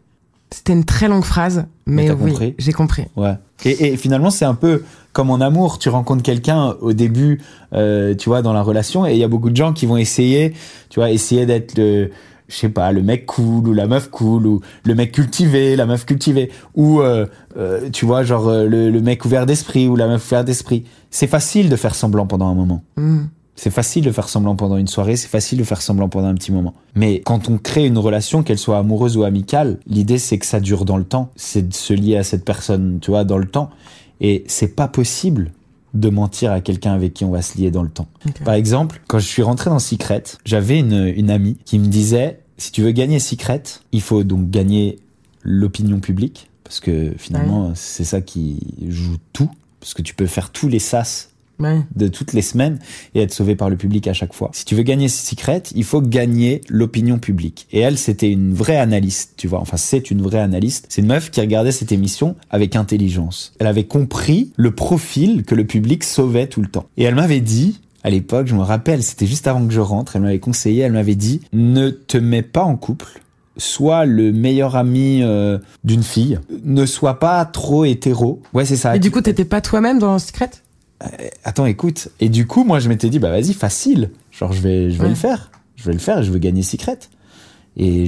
[0.53, 2.55] C'était une très longue phrase, mais, oui, compris?
[2.59, 3.05] j'ai compris.
[3.17, 3.35] Ouais.
[3.65, 5.79] Et, et finalement, c'est un peu comme en amour.
[5.79, 7.41] Tu rencontres quelqu'un au début,
[7.73, 9.97] euh, tu vois, dans la relation, et il y a beaucoup de gens qui vont
[9.97, 10.53] essayer,
[10.89, 12.11] tu vois, essayer d'être le,
[12.51, 15.87] je sais pas, le mec cool ou la meuf cool ou le mec cultivé, la
[15.87, 19.97] meuf cultivée, ou euh, euh, tu vois, genre euh, le, le mec ouvert d'esprit ou
[19.97, 20.85] la meuf ouverte d'esprit.
[21.11, 22.83] C'est facile de faire semblant pendant un moment.
[22.97, 23.21] Mm.
[23.55, 26.35] C'est facile de faire semblant pendant une soirée, c'est facile de faire semblant pendant un
[26.35, 26.75] petit moment.
[26.95, 30.61] Mais quand on crée une relation, qu'elle soit amoureuse ou amicale, l'idée c'est que ça
[30.61, 31.31] dure dans le temps.
[31.37, 33.71] C'est de se lier à cette personne, tu vois, dans le temps.
[34.23, 35.53] Et c'est pas possible
[35.95, 38.09] de mentir à quelqu'un avec qui on va se lier dans le temps.
[38.45, 42.41] Par exemple, quand je suis rentré dans Secret, j'avais une, une amie qui me disait,
[42.59, 44.99] si tu veux gagner Secret, il faut donc gagner
[45.43, 49.51] l'opinion publique, parce que finalement, c'est ça qui joue tout,
[49.81, 51.30] parce que tu peux faire tous les sas
[51.61, 51.81] Ouais.
[51.95, 52.79] de toutes les semaines
[53.15, 54.51] et être sauvé par le public à chaque fois.
[54.53, 57.67] Si tu veux gagner Secret, il faut gagner l'opinion publique.
[57.73, 59.61] Et elle, c'était une vraie analyste, tu vois.
[59.61, 60.87] Enfin, c'est une vraie analyste.
[60.89, 63.53] C'est une meuf qui regardait cette émission avec intelligence.
[63.59, 66.87] Elle avait compris le profil que le public sauvait tout le temps.
[66.97, 70.17] Et elle m'avait dit, à l'époque, je me rappelle, c'était juste avant que je rentre,
[70.17, 73.21] elle m'avait conseillé, elle m'avait dit, ne te mets pas en couple.
[73.57, 76.39] Sois le meilleur ami euh, d'une fille.
[76.65, 78.41] Ne sois pas trop hétéro.
[78.55, 78.97] Ouais, c'est ça.
[78.97, 80.51] Et du coup, t'étais pas toi-même dans Secret?
[81.45, 82.09] Attends, écoute.
[82.21, 84.11] Et du coup, moi, je m'étais dit, bah vas-y, facile.
[84.31, 85.09] Genre, je vais, je vais Ouais.
[85.11, 85.51] le faire.
[85.77, 86.99] Je vais le faire et je veux gagner Secret.
[87.83, 88.05] Et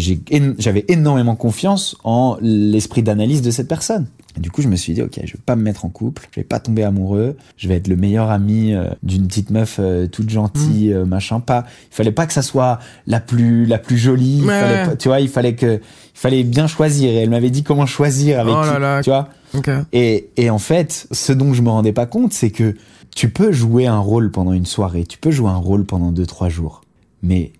[0.59, 4.07] j'avais énormément confiance en l'esprit d'analyse de cette personne.
[4.37, 6.29] Et du coup, je me suis dit, ok, je vais pas me mettre en couple,
[6.31, 9.79] je vais pas tomber amoureux, je vais être le meilleur ami euh, d'une petite meuf
[9.81, 10.97] euh, toute gentille, Mm.
[10.97, 11.41] euh, machin.
[11.41, 14.41] Pas, il fallait pas que ça soit la plus la plus jolie.
[14.43, 15.81] il fallait pas- tu vois, il fallait que, il
[16.19, 17.11] fallait bien choisir.
[17.11, 19.01] Et elle m'avait dit comment choisir avec Oh qui, là là.
[19.03, 19.29] tu vois.
[19.93, 22.75] Et, et en fait, ce dont je me rendais pas compte, c'est que
[23.15, 26.27] tu peux jouer un rôle pendant une soirée, tu peux jouer un rôle pendant deux,
[26.27, 26.83] trois jours.
[27.23, 27.53] Mais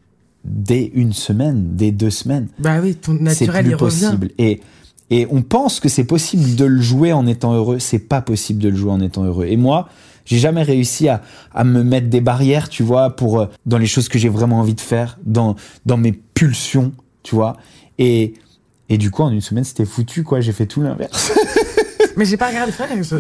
[0.45, 4.05] dès une semaine, dès deux semaines, Bah oui, ton c'est naturel, plus il revient.
[4.07, 4.31] possible.
[4.39, 4.61] Et,
[5.11, 7.79] et on pense que c'est possible de le jouer en étant heureux.
[7.79, 9.47] C'est pas possible de le jouer en étant heureux.
[9.47, 9.89] Et moi,
[10.25, 11.23] j'ai jamais réussi à,
[11.55, 14.61] à me mettre des barrières, tu vois, pour euh, dans les choses que j'ai vraiment
[14.61, 17.57] envie de faire, dans dans mes pulsions, tu vois.
[17.99, 18.35] Et
[18.89, 20.41] et du coup, en une semaine, c'était foutu, quoi.
[20.41, 21.33] J'ai fait tout l'inverse.
[22.17, 22.73] Mais j'ai pas regardé,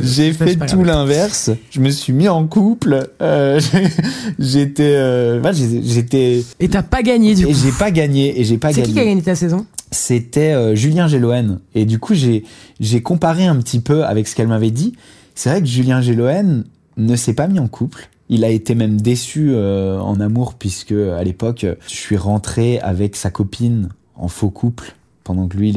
[0.02, 1.50] J'ai fait tout l'inverse.
[1.70, 3.08] Je me suis mis en couple.
[3.20, 3.60] Euh,
[4.38, 5.40] j'étais, euh,
[5.82, 7.58] j'étais, Et t'as pas gagné, du et coup.
[7.62, 8.40] j'ai pas gagné.
[8.40, 9.10] Et j'ai pas C'est qui qui a gagné.
[9.12, 9.66] gagné ta saison?
[9.90, 11.60] C'était euh, Julien Géloen.
[11.74, 12.44] Et du coup, j'ai,
[12.80, 14.94] j'ai comparé un petit peu avec ce qu'elle m'avait dit.
[15.34, 16.64] C'est vrai que Julien Géloen
[16.96, 18.08] ne s'est pas mis en couple.
[18.28, 23.16] Il a été même déçu euh, en amour puisque à l'époque, je suis rentré avec
[23.16, 25.76] sa copine en faux couple pendant que lui, il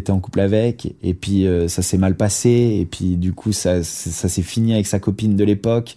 [0.00, 3.52] Était en couple avec et puis euh, ça s'est mal passé et puis du coup
[3.52, 5.96] ça ça s'est fini avec sa copine de l'époque.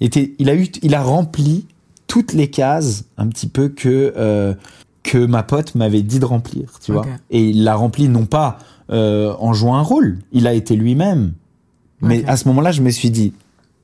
[0.00, 1.66] Il était il a eu il a rempli
[2.06, 4.54] toutes les cases un petit peu que euh,
[5.02, 7.06] que ma pote m'avait dit de remplir tu vois.
[7.30, 8.58] Et il l'a rempli non pas
[8.90, 10.18] euh, en jouant un rôle.
[10.32, 11.32] Il a été lui-même.
[12.02, 13.32] Mais à ce moment-là je me suis dit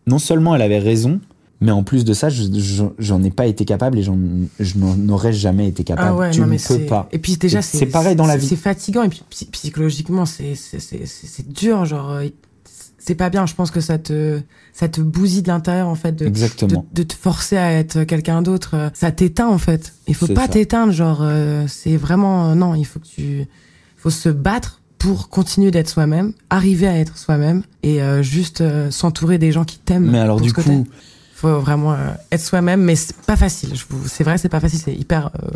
[0.06, 1.20] non seulement elle avait raison
[1.62, 4.18] mais en plus de ça je- je- j'en ai pas été capable et j'en
[4.60, 7.18] je n'en aurais jamais été capable Ah ouais, tu non, ne mais peux pas Et
[7.18, 8.46] puis déjà, C'est- pareil dans la vie.
[8.48, 10.54] C'est fatigant et puis psy- psychologiquement, c'est
[11.48, 11.84] dur.
[11.84, 12.26] Genre, euh,
[12.98, 13.46] c'est pas bien.
[13.46, 14.40] Je pense que ça te
[14.72, 18.04] ça te bousille de l'intérieur en fait de exactement de, de te forcer à être
[18.04, 18.74] quelqu'un d'autre.
[18.74, 19.92] euh, Ça t'éteint en fait.
[20.08, 20.92] Il faut pas t'éteindre.
[20.92, 22.74] Genre, euh, c'est vraiment euh, non.
[22.74, 23.46] Il faut que tu
[23.96, 29.38] faut se battre pour continuer d'être soi-même, arriver à être soi-même et euh, juste s'entourer
[29.38, 30.10] des gens qui t'aiment.
[30.10, 30.86] mais alors du coup.
[31.42, 31.96] Faut vraiment euh,
[32.30, 33.72] être soi-même, mais c'est pas facile.
[34.06, 34.78] C'est vrai, c'est pas facile.
[34.78, 35.48] C'est hyper euh,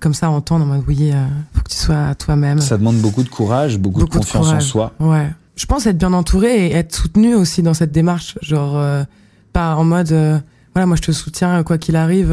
[0.00, 2.60] comme ça entendre en mode oui, euh, faut que tu sois toi-même.
[2.60, 4.92] Ça demande beaucoup de courage, beaucoup, Beaucoup de de confiance en soi.
[5.00, 5.28] Ouais.
[5.56, 8.38] Je pense être bien entouré et être soutenu aussi dans cette démarche.
[8.42, 9.02] Genre, euh,
[9.52, 10.38] pas en mode, euh,
[10.74, 12.32] voilà, moi je te soutiens quoi qu'il arrive.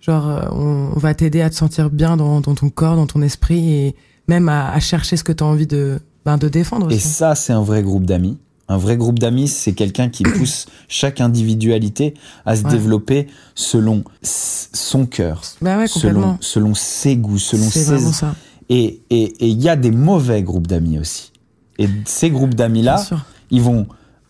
[0.00, 3.22] genre, on, on va t'aider à te sentir bien dans, dans ton corps, dans ton
[3.22, 3.96] esprit et
[4.28, 7.08] même à, à chercher ce que tu as envie de, ben, de défendre Et aussi.
[7.08, 8.36] ça, c'est un vrai groupe d'amis.
[8.68, 12.70] Un vrai groupe d'amis, c'est quelqu'un qui pousse chaque individualité à se Ouais.
[12.70, 17.98] développer selon son cœur, Bah ouais, selon, ses goûts, selon ses...
[18.12, 18.34] ça.
[18.68, 21.32] Et et- et il y a des mauvais groupes d'amis aussi.
[21.78, 23.04] Et ces groupes d'amis-là,
[23.50, 23.86] ils vont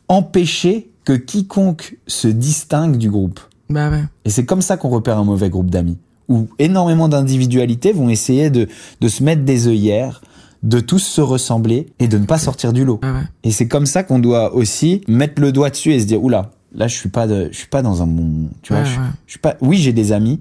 [0.09, 3.41] empêcher que quiconque se distingue du groupe.
[3.71, 4.05] Bah ouais.
[4.25, 8.51] Et c'est comme ça qu'on repère un mauvais groupe d'amis, où énormément d'individualités vont essayer
[8.51, 8.69] de,
[9.01, 10.21] de se mettre des œillères,
[10.67, 13.01] de tous se ressembler et de ne pas sortir du lot.
[13.03, 13.23] Ouais.
[13.45, 16.51] Et c'est comme ça qu'on doit aussi mettre le doigt dessus et se dire oula,
[16.75, 18.99] là je suis pas de, je suis pas dans un bon, tu vois, Ouais, je,
[19.01, 19.07] ouais.
[19.27, 19.57] je suis pas.
[19.61, 20.41] Oui, j'ai des amis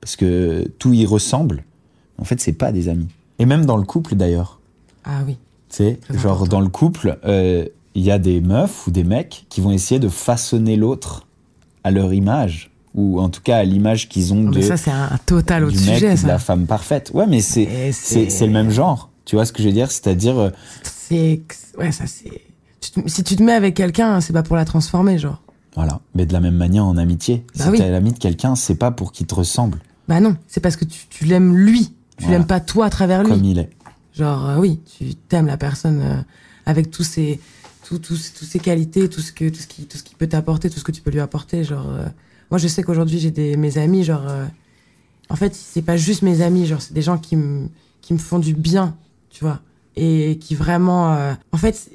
[0.00, 1.64] parce que tout y ressemble.
[2.18, 3.08] En fait, c'est pas des amis.
[3.40, 4.60] Et même dans le couple d'ailleurs,
[5.04, 5.36] Ah oui.
[5.68, 6.58] tu sais, Très genre important.
[6.58, 9.98] dans le couple, euh, il y a des meufs ou des mecs qui vont essayer
[9.98, 11.26] de façonner l'autre
[11.82, 14.92] à leur image ou en tout cas à l'image qu'ils ont de Mais ça, c'est
[14.92, 16.26] un, total autre du mec sujet, ou de ça.
[16.28, 17.10] la femme parfaite.
[17.12, 19.10] Ouais, mais c'est c'est c'est le même genre.
[19.24, 19.90] Tu vois ce que je veux dire?
[19.90, 20.50] C'est-à-dire euh,
[20.82, 21.42] C'est.
[21.78, 22.42] Ouais, ça, c'est.
[23.06, 25.40] Si tu te mets avec quelqu'un, c'est pas pour la transformer, genre.
[25.74, 26.00] Voilà.
[26.14, 27.44] Mais de la même manière en amitié.
[27.56, 27.78] Bah si oui.
[27.78, 30.84] t'es l'ami de quelqu'un, c'est pas pour qu'il te ressemble Bah non, c'est parce que
[30.84, 31.86] tu, tu l'aimes lui.
[32.16, 32.38] Tu Voilà.
[32.38, 33.30] l'aimes pas toi à travers lui.
[33.30, 33.70] comme il est.
[34.14, 36.16] Genre, euh, oui, tu t'aimes la personne euh,
[36.66, 37.40] avec tous ses,
[37.84, 40.28] tous, tous, tous ses qualités, tout ce que, tout ce qui, tout ce qui peut
[40.28, 41.64] t'apporter, tout ce que tu peux lui apporter.
[41.64, 42.06] Genre, euh,
[42.52, 44.26] moi, je sais qu'aujourd'hui, j'ai des, mes amis, genre,
[45.30, 47.66] en fait, c'est pas juste mes amis, genre, c'est des gens qui me,
[48.02, 48.94] qui me font du bien,
[49.34, 49.60] tu vois.
[49.96, 51.90] Et qui vraiment, euh, en fait,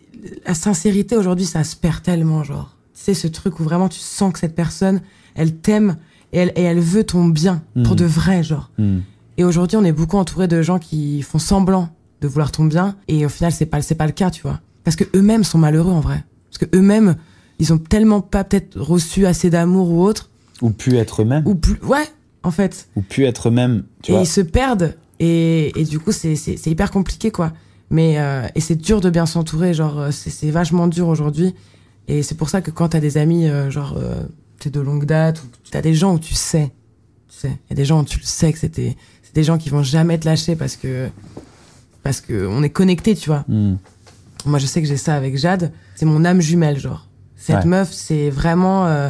[0.45, 2.75] la sincérité aujourd'hui, ça se perd tellement, genre.
[2.93, 5.01] Tu sais, ce truc où vraiment tu sens que cette personne,
[5.35, 5.95] elle t'aime
[6.33, 7.95] et elle, et elle veut ton bien, pour Mhm.
[7.95, 8.69] de vrai, genre.
[8.77, 8.99] Hmm.
[9.37, 11.89] Et aujourd'hui, on est beaucoup entouré de gens qui font semblant
[12.21, 14.59] de vouloir ton bien, et au final, c'est pas c'est pas le cas, tu vois.
[14.83, 16.23] Parce que eux-mêmes sont malheureux en vrai.
[16.51, 17.15] Parce que eux-mêmes,
[17.59, 20.29] ils ont tellement pas peut-être reçu assez d'amour ou autre
[20.61, 21.43] Ou plus être eux-mêmes.
[21.47, 22.07] ou plus ouais
[22.43, 23.83] en fait Ou plus être eux-mêmes.
[24.03, 24.23] Tu et vois.
[24.23, 27.51] ils se perdent et, et du coup c'est c'est c'est hyper compliqué quoi.
[27.91, 31.55] Mais euh, et c'est dur de bien s'entourer genre euh, c'est c'est vachement dur aujourd'hui.
[32.07, 34.23] Et c'est pour ça que quand t'as des amis euh, genre euh,
[34.59, 36.71] t'es de longue date ou t'as des gens où tu sais
[37.29, 39.43] tu sais il y a des gens où tu le sais que c'était c'est des
[39.43, 41.09] gens qui vont jamais te lâcher parce que
[42.03, 43.43] parce que on est connecté tu vois.
[43.47, 43.75] Hmm.
[44.45, 45.71] moi je sais que j'ai ça avec Jade.
[45.95, 47.07] C'est mon âme jumelle genre.
[47.35, 47.65] Cette Ouais.
[47.65, 49.09] meuf c'est vraiment euh,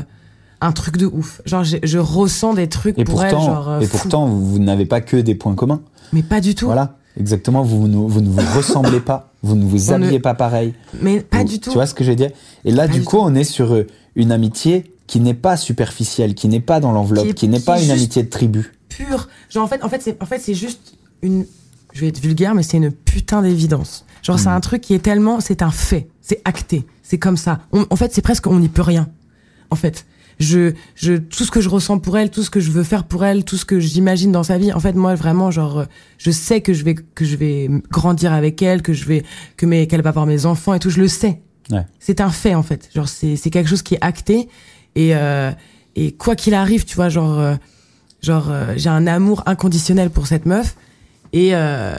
[0.62, 3.80] un truc de ouf genre je ressens des trucs Et pour elle pourtant, genre euh,
[3.80, 3.98] et fou.
[3.98, 5.82] pourtant, vous, vous n'avez pas que des points communs.
[6.14, 6.96] mais pas du tout Voilà.
[7.18, 7.64] Exactement.
[7.64, 9.34] Vous, ne- vous ne vous ressemblez pas.
[9.42, 10.74] Vous ne vous On ne- habillez pas pareil.
[11.02, 12.32] mais pas du tout Tu vois ce que je veux dire?
[12.66, 13.24] Et là, Pas du coup, tout.
[13.24, 17.24] on est sur euh, une amitié qui n'est pas superficielle, qui n'est pas dans l'enveloppe,
[17.26, 18.74] Qui est- qui n'est pas une amitié de tribu.
[18.90, 19.28] pur.
[19.50, 21.46] Genre en fait, en fait, c'est en fait juste une.
[21.94, 24.06] Je vais être vulgaire, mais c'est une putain d'évidence.
[24.22, 27.60] Genre c'est un truc qui est tellement, c'est un fait, c'est acté, c'est comme ça.
[27.72, 29.08] On- en fait, c'est presque on n'y peut rien.
[29.72, 30.06] En fait,
[30.40, 33.04] je, je, tout ce que je ressens pour elle, tout ce que je veux faire
[33.04, 34.72] pour elle, tout ce que j'imagine dans sa vie.
[34.74, 35.86] En fait, moi vraiment, genre, euh,
[36.18, 39.24] je sais que je vais que je vais grandir avec elle, que je vais
[39.58, 40.90] que mes qu'elle va avoir mes enfants et tout.
[40.90, 41.42] Je le sais.
[41.70, 41.86] Ouais.
[42.00, 42.90] C'est un fait en fait.
[42.96, 44.48] Genre c'est c'est quelque chose qui est acté
[44.96, 45.52] et euh,
[45.96, 47.38] et quoi qu'il arrive, tu vois, genre.
[47.40, 47.56] euh,
[48.22, 50.76] Genre, euh, j'ai un amour inconditionnel pour cette meuf.
[51.32, 51.96] Et, euh,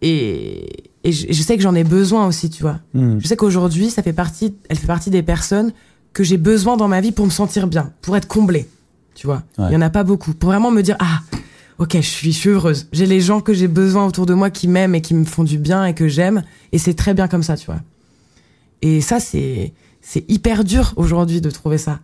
[0.00, 2.78] et, et je, je sais que j'en ai besoin aussi, tu vois.
[2.94, 3.18] Hmm.
[3.18, 5.72] Je sais qu'aujourd'hui, ça fait partie, elle fait partie des personnes
[6.12, 8.68] que j'ai besoin dans ma vie pour me sentir bien, pour être comblée.
[9.14, 9.42] Tu vois.
[9.58, 9.72] Il Ouais.
[9.72, 10.32] y en a pas beaucoup.
[10.34, 11.20] Pour vraiment me dire, ah,
[11.78, 12.88] ok, je suis, je suis heureuse.
[12.92, 15.44] J'ai les gens que j'ai besoin autour de moi qui m'aiment et qui me font
[15.44, 16.42] du bien et que j'aime.
[16.72, 17.80] Et c'est très bien comme ça, tu vois.
[18.82, 22.00] Et ça, c'est, c'est hyper dur aujourd'hui de trouver ça.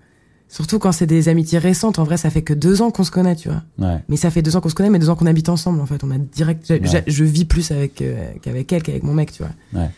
[0.49, 1.99] Surtout quand c'est des amitiés récentes.
[1.99, 3.63] En vrai, ça fait que deux ans qu'on se connaît, tu vois.
[3.79, 3.99] Ouais.
[4.09, 5.87] Mais ça fait deux ans qu'on se connaît, mais deux ans qu'on habite ensemble, en
[5.87, 6.05] fait.
[6.05, 7.03] On a direct, je, Ouais.
[7.07, 9.53] je- je vis plus avec, euh, qu'avec elle, qu'avec mon mec, tu vois.
[9.83, 9.91] Ouais.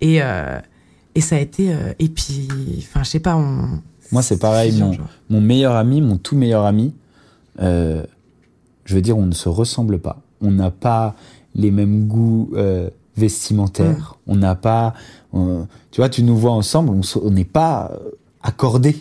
[0.00, 0.58] Et, euh,
[1.14, 3.80] et ça a été, euh, et puis, enfin, je sais pas, on.
[4.12, 4.72] Moi, c'est pareil.
[5.28, 6.94] Mon, meilleur ami, mon tout meilleur ami,
[7.60, 8.02] euh,
[8.84, 10.20] je veux dire, on ne se ressemble pas.
[10.40, 11.14] On n'a pas
[11.54, 14.16] les mêmes goûts euh, vestimentaires.
[14.26, 14.94] On n'a pas.
[15.32, 16.90] on- tu vois, tu nous vois ensemble,
[17.22, 17.92] on n'est pas
[18.42, 18.96] accordés.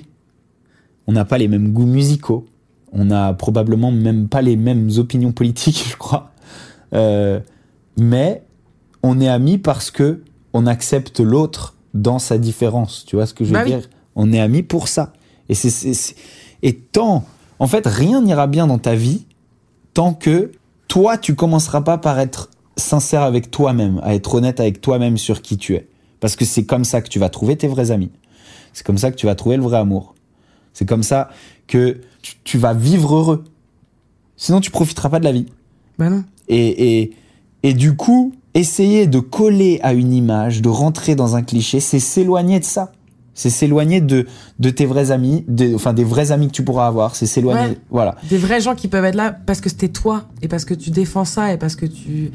[1.07, 2.45] On n'a pas les mêmes goûts musicaux.
[2.91, 6.31] On n'a probablement même pas les mêmes opinions politiques, je crois.
[7.97, 8.43] Mais
[9.01, 10.21] on est amis parce que
[10.53, 13.05] on accepte l'autre dans sa différence.
[13.05, 13.71] Tu vois ce que je veux Bah oui.
[13.71, 13.89] dire?
[14.15, 15.13] On est amis pour ça.
[15.49, 16.15] Et c'est
[16.62, 17.23] et tant,
[17.59, 19.25] en fait, rien n'ira bien dans ta vie
[19.93, 20.51] tant que
[20.88, 25.41] toi, tu commenceras pas par être sincère avec toi-même, à être honnête avec toi-même sur
[25.41, 25.88] qui tu es.
[26.19, 28.12] Parce que c'est comme ça que tu vas trouver tes vrais amis.
[28.73, 30.15] C'est comme ça que tu vas trouver le vrai amour.
[30.73, 31.29] C'est comme ça
[31.67, 33.43] que tu, tu vas vivre heureux.
[34.38, 35.45] Sinon, tu profiteras pas de la vie.
[35.97, 36.23] Bah non.
[36.47, 37.12] Et, et,
[37.63, 41.99] et du coup, essayer de coller à une image, de rentrer dans un cliché, c'est
[41.99, 42.91] s'éloigner de ça.
[43.35, 44.25] C'est s'éloigner de,
[44.59, 47.15] de tes vrais amis, de, enfin des vrais amis que tu pourras avoir.
[47.15, 47.69] C'est s'éloigner.
[47.69, 47.77] Ouais.
[47.89, 48.15] Voilà.
[48.29, 50.89] Des vrais gens qui peuvent être là parce que c'était toi et parce que tu
[50.89, 52.31] défends ça et parce que tu.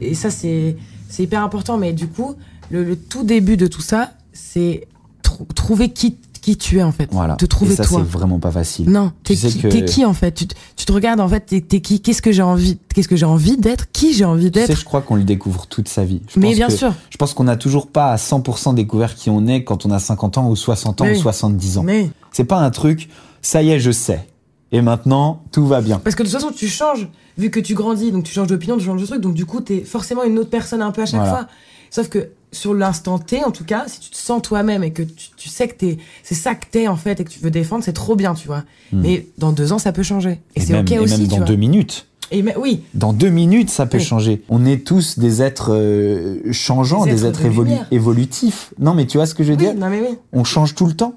[0.00, 0.76] Et ça, c'est,
[1.08, 1.76] c'est hyper important.
[1.76, 2.34] Mais du coup,
[2.70, 4.86] le, le tout début de tout ça, c'est
[5.22, 7.08] trou- trouver qui, qui tu es, en fait.
[7.10, 7.36] Voilà.
[7.36, 8.00] Te trouver et ça, toi.
[8.04, 8.90] c'est vraiment pas facile.
[8.90, 10.32] Non, t'es qui, que- t'es qui en fait?
[10.32, 12.00] Tu, te- tu te regardes en fait, t'es, qui?
[12.00, 13.90] Qu'est-ce que j'ai envie Qu'est-ce que j'ai envie d'être?
[13.92, 14.78] Qui j'ai envie Tu sais, d'être?
[14.78, 16.20] je crois qu'on le découvre toute sa vie.
[16.28, 16.92] Je Mais pense bien que- sûr.
[17.10, 19.98] Je pense qu'on n'a toujours pas à 100% découvert qui on est quand on a
[19.98, 21.20] 50 ans ou 60 ans Mais ou oui.
[21.20, 21.82] 70 ans.
[21.82, 23.08] Mais C'est pas un truc,
[23.40, 24.26] ça y est, je sais.
[24.72, 25.98] Et maintenant, tout va bien.
[25.98, 28.76] parce que de toute façon, tu changes vu que tu grandis, donc tu changes d'opinion,
[28.76, 31.06] tu changes de truc, donc du coup, t'es forcément une autre personne un peu à
[31.06, 31.30] chaque Voilà.
[31.36, 31.46] fois.
[31.94, 35.02] Sauf que sur l'instant T, en tout cas, si tu te sens toi-même et que
[35.04, 37.52] tu, tu sais que t'es, c'est ça que t'es en fait et que tu veux
[37.52, 38.64] défendre, c'est trop bien, tu vois.
[38.92, 40.40] Mais dans deux ans, ça peut changer.
[40.56, 40.80] Et, c'est Hmm.
[40.80, 41.44] ok et aussi, même tu dans vois.
[41.46, 42.08] deux minutes.
[42.32, 44.02] Et mais, oui, Dans deux minutes, ça peut Oui.
[44.04, 44.42] changer.
[44.48, 47.86] On est tous des êtres euh, changeants, Des des êtres êtres, de évolu- lumière.
[47.92, 48.74] évolutifs.
[48.80, 49.74] Non, mais tu vois ce que je veux oui, dire?
[49.76, 50.16] non mais oui.
[50.32, 51.14] On change tout le temps.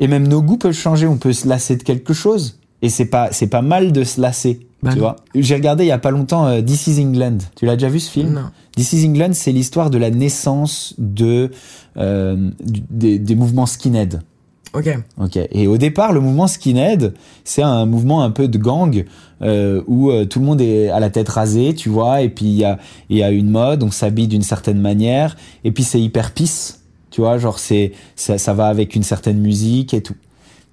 [0.00, 1.06] Et même nos goûts peuvent changer.
[1.06, 2.58] On peut se lasser de quelque chose.
[2.82, 4.66] Et c'est pas, c'est pas mal de se lasser.
[4.82, 5.02] Bah tu non.
[5.02, 7.38] vois J'ai regardé il y a pas longtemps euh, This is England.
[7.56, 8.32] Tu l'as déjà vu ce film?
[8.34, 8.50] Non.
[8.76, 11.50] This is England, c'est l'histoire de la naissance de,
[11.96, 14.20] euh, du- des, des mouvements skinhead.
[14.74, 14.96] Ok.
[15.18, 15.36] Ok.
[15.50, 19.04] Et au départ, le mouvement skinhead, c'est un mouvement un peu de gang
[19.42, 22.44] euh, où euh, tout le monde est à la tête rasée, tu vois, et puis
[22.46, 25.82] il y a, il y a une mode, on s'habille d'une certaine manière, et puis
[25.84, 30.02] c'est hyper peace, tu vois, genre c'est ça, ça va avec une certaine musique et
[30.02, 30.16] tout.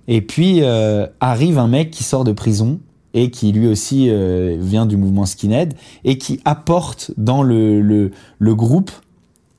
[0.08, 2.80] Et puis euh, arrive un mec qui sort de prison
[3.16, 5.74] et qui lui aussi euh, vient du mouvement skinhead
[6.04, 8.92] et qui apporte dans le, le, groupe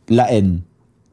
[0.09, 0.61] la haine.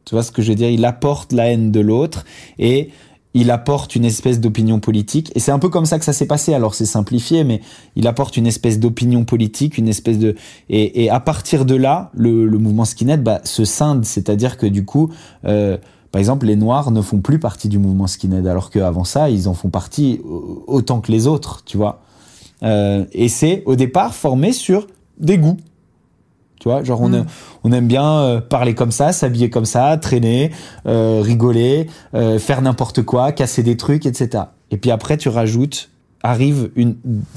[0.05, 0.69] Tu vois ce que je veux dire?
[0.69, 2.25] Il apporte la haine de l'autre
[2.59, 2.89] et
[3.33, 5.31] il apporte une espèce d'opinion politique.
[5.35, 6.53] Et c'est un peu comme ça que ça s'est passé.
[6.53, 7.61] Alors c'est simplifié, mais
[7.95, 10.35] il apporte une espèce d'opinion politique, une espèce de
[10.69, 15.09] et, à partir de là, le, mouvement skinhead bah, se scinde, c'est-à-dire que du coup,
[15.45, 15.77] euh,
[16.11, 19.47] par exemple, les Noirs ne font plus partie du mouvement skinhead, alors qu'avant ça, ils
[19.47, 22.03] en font partie au- autant que les autres, tu vois.
[22.63, 24.87] Euh, et c'est au départ formé sur
[25.19, 25.57] des goûts.
[26.59, 27.15] Tu vois, genre on, Mm.
[27.15, 27.25] aime,
[27.65, 30.51] on aime bien euh, parler comme ça, s'habiller comme ça, traîner,
[30.87, 34.45] euh, rigoler, euh, faire n'importe quoi, casser des trucs, etc.
[34.71, 35.89] Et puis après, tu rajoutes,
[36.23, 36.95] arrive une,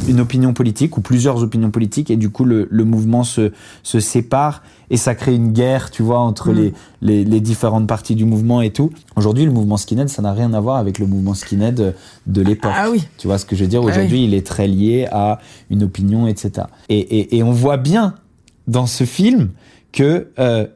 [0.08, 3.50] une opinion politique ou plusieurs opinions politiques, et du coup, le, le mouvement se,
[3.82, 6.54] se sépare et ça crée une guerre, tu vois, entre Mm.
[6.54, 6.72] les,
[7.02, 8.90] les, les différentes parties du mouvement et tout.
[9.16, 11.94] Aujourd'hui, le mouvement skinhead, ça n'a rien à voir avec le mouvement skinhead
[12.26, 12.72] de l'époque.
[12.74, 13.02] Ah oui.
[13.18, 13.80] Tu vois ce que je veux dire?
[13.82, 14.24] Ah Aujourd'hui, oui.
[14.26, 16.68] il est très lié à une opinion, etc.
[16.88, 18.14] Et, et, et on voit bien
[18.68, 19.50] dans ce film
[19.90, 20.66] que euh,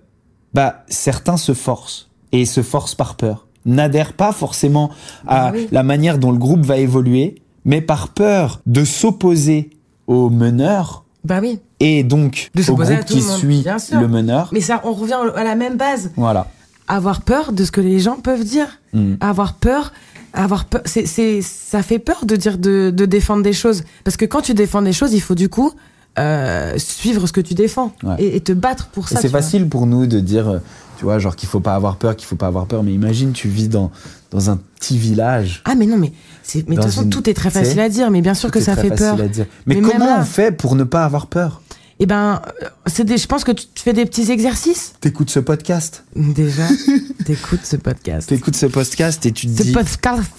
[0.52, 4.90] bah, certains se forcent et se forcent par peur, n'adhèrent pas forcément
[5.28, 5.68] à Ah oui.
[5.70, 9.70] la manière dont le groupe va évoluer, mais par peur de s'opposer
[10.06, 11.60] au meneur Bah oui.
[11.80, 14.00] et donc De au s'opposer à groupe tout qui le monde, suit bien sûr.
[14.00, 14.50] le meneur.
[14.52, 16.10] Mais ça, on revient à la même base.
[16.16, 16.46] Voilà.
[16.88, 18.66] Avoir peur de ce que les gens peuvent dire.
[18.92, 19.14] Mm.
[19.20, 19.92] Avoir peur.
[20.32, 20.80] Avoir peur.
[20.84, 23.84] C'est, c'est, ça fait peur de dire de, de défendre des choses.
[24.04, 25.72] Parce que quand tu défends des choses, il faut du coup
[26.18, 28.16] euh, suivre ce que tu défends Ouais.
[28.18, 29.20] et, et te battre pour Et ça.
[29.20, 29.40] c'est vois.
[29.40, 30.58] facile pour nous de dire, euh,
[31.00, 32.82] tu vois, genre qu'il faut pas avoir peur, qu'il faut pas avoir peur.
[32.82, 33.90] Mais imagine, tu vis dans,
[34.32, 35.62] dans un petit village.
[35.64, 36.12] Ah mais non mais
[36.54, 38.76] de toute façon une- tout est très facile à dire mais bien sûr que ça
[38.76, 39.18] fait peur.
[39.18, 39.46] à dire.
[39.64, 41.62] Mais, comment là- on fait pour ne pas avoir peur
[42.00, 46.04] Et ben euh, des je pense que tu fais des petits exercices T'écoutes ce podcast,
[46.14, 46.66] déjà.
[47.24, 48.28] T'écoutes ce podcast.
[48.28, 50.30] t'écoutes ce podcast et tu te Ce dis, podcast.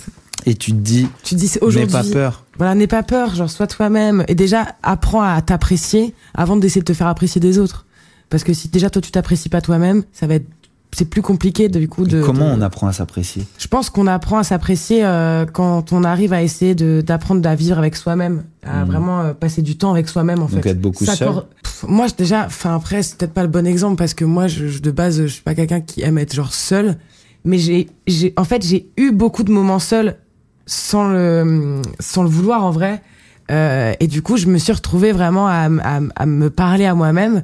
[0.45, 1.91] et tu te dis, Tu dis c'est n'aie aujourd'hui.
[1.91, 2.45] pas peur.
[2.59, 6.85] Voilà, n'aie pas peur, genre sois toi-même et déjà apprends à t'apprécier avant d'essayer de
[6.85, 7.87] te faire apprécier des autres.
[8.31, 10.47] Parce que si déjà toi tu t'apprécies pas toi-même, ça va être
[10.93, 12.19] c'est plus compliqué du coup de.
[12.19, 13.45] Et comment de- on apprend à s'apprécier?
[13.57, 17.55] Je pense qu'on apprend à s'apprécier euh, quand on arrive à essayer de d'apprendre à
[17.55, 18.85] vivre avec soi-même, à Mhm.
[18.91, 20.69] vraiment euh, passer du temps avec soi-même en Donc fait.
[20.71, 21.27] être beaucoup Ça seul.
[21.29, 24.25] cor- Pff, Moi je- déjà, enfin après c'est peut-être pas le bon exemple parce que
[24.25, 26.97] moi je, je- de base je suis pas quelqu'un qui aime être genre seul,
[27.45, 30.17] mais j'ai j'ai en fait j'ai eu beaucoup de moments seuls
[30.65, 33.01] sans le sans le vouloir en vrai.
[33.49, 36.95] Euh, et du coup, je me suis retrouvée vraiment à, à à me parler à
[36.95, 37.43] moi-même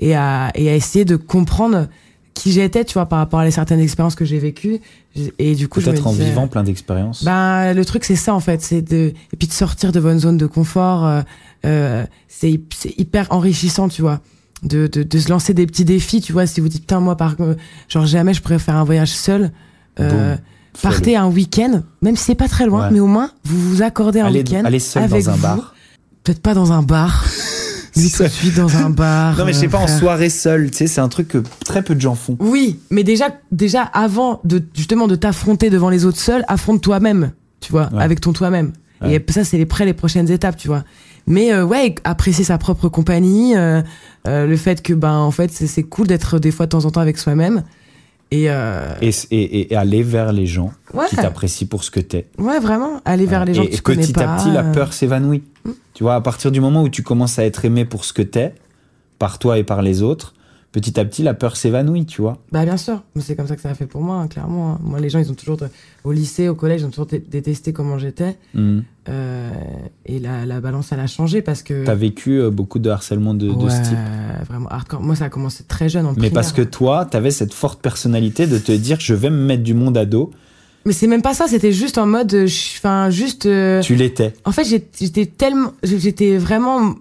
[0.00, 1.88] et à, et à essayer de comprendre
[2.34, 4.80] qui j'étais, tu vois, par rapport à les certaines expériences que j'ai vécues.
[5.38, 7.24] Et du coup, Peut-être en disais- vivant plein d'expériences.
[7.24, 8.60] ben, le truc, c'est ça, en fait.
[8.60, 11.06] C'est de, et puis de sortir de votre zone de confort.
[11.06, 11.22] euh,
[11.64, 14.20] euh, c'est, hy- c'est hyper enrichissant, tu vois.
[14.62, 16.46] De, de, de se lancer des petits défis, tu vois.
[16.46, 17.36] Si vous dites, putain, moi, par,
[17.88, 19.50] genre, jamais je pourrais faire un voyage seul.
[19.98, 20.36] Euh,
[20.82, 22.90] partez un week-end, même si c'est pas très loin, Ouais.
[22.92, 24.62] mais au moins, vous vous accordez un week-end.
[24.66, 25.42] allez seul avec dans un vous.
[25.42, 25.74] bar.
[26.22, 27.24] Peut-être pas dans un bar.
[27.96, 29.36] Lui, tout de suite dans un bar.
[29.38, 31.82] non mais je sais pas en soirée seule, tu sais, c'est un truc que très
[31.82, 32.36] peu de gens font.
[32.40, 37.32] Oui, mais déjà, déjà avant de justement de t'affronter devant les autres seuls, affronte toi-même,
[37.60, 38.02] tu vois, Ouais.
[38.02, 38.72] avec ton toi-même.
[39.02, 39.16] Ouais.
[39.26, 40.84] Et ça, c'est les près les prochaines étapes, tu vois.
[41.26, 43.82] Mais euh, ouais, apprécier sa propre compagnie, euh,
[44.28, 46.90] euh, le fait que ben en fait c'est cool d'être des fois de temps en
[46.90, 47.64] temps avec soi-même.
[48.32, 52.00] Et, euh, Et, et, et aller vers les gens ouais, qui t'apprécient pour ce que
[52.00, 52.26] t'es.
[52.38, 54.34] ouais, vraiment, aller vers les gens et que tu petit connais pas.
[54.34, 55.44] à petit, la peur s'évanouit.
[55.94, 58.22] Tu vois, à partir du moment où tu commences à être aimé pour ce que
[58.22, 58.54] t'es,
[59.18, 60.34] par toi et par les autres,
[60.72, 62.36] petit à petit, la peur s'évanouit, tu vois.
[62.52, 64.72] Bah bien sûr, Mais c'est comme ça que ça a fait pour moi, hein, clairement.
[64.72, 64.78] hein.
[64.82, 65.56] Moi, les gens, ils ont toujours
[66.04, 68.36] au lycée, au collège, ils ont toujours dé- détesté comment j'étais.
[68.52, 68.84] Mhm.
[69.08, 69.50] Euh,
[70.04, 71.84] et la, la balance, elle a changé parce que.
[71.86, 73.98] T'as vécu euh, beaucoup de harcèlement de, de ouais, ce type.
[74.46, 75.00] vraiment hardcore.
[75.00, 76.32] Moi, ça a commencé très jeune en Mais primaire.
[76.34, 79.72] parce que toi, t'avais cette forte personnalité de te dire, je vais me mettre du
[79.74, 80.30] monde à dos.
[80.86, 82.32] Mais c'est même pas ça, c'était juste en mode.
[82.32, 82.46] euh,
[82.78, 83.44] Enfin, juste.
[83.46, 84.32] euh, Tu l'étais.
[84.44, 85.72] En fait, j'étais tellement.
[85.82, 86.94] J'étais vraiment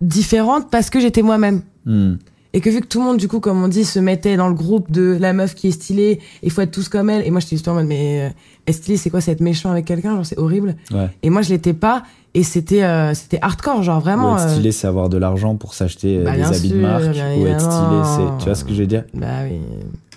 [0.00, 1.60] différente parce que j'étais moi-même.
[1.84, 2.18] Mhm.
[2.54, 4.48] Et que vu que tout le monde, du coup, comme on dit, se mettait dans
[4.48, 7.26] le groupe de la meuf qui est stylée, il faut être tous comme elle.
[7.26, 8.28] Et moi, j'étais juste en mode, mais euh,
[8.66, 10.16] être stylée, c'est quoi, c'est être méchant avec quelqu'un?
[10.16, 10.76] Genre, c'est horrible.
[10.92, 11.08] Ouais.
[11.22, 12.02] Et moi, je l'étais pas.
[12.34, 14.34] Et c'était euh, c'était hardcore, genre vraiment.
[14.34, 16.82] Ou être euh, stylé, c'est avoir de l'argent pour s'acheter Bah, des habits de sûr,
[16.82, 17.10] marque.
[17.10, 18.38] bien Ou être stylé, c'est.
[18.38, 19.04] Tu vois ce que je veux dire?
[19.14, 19.58] Bah oui.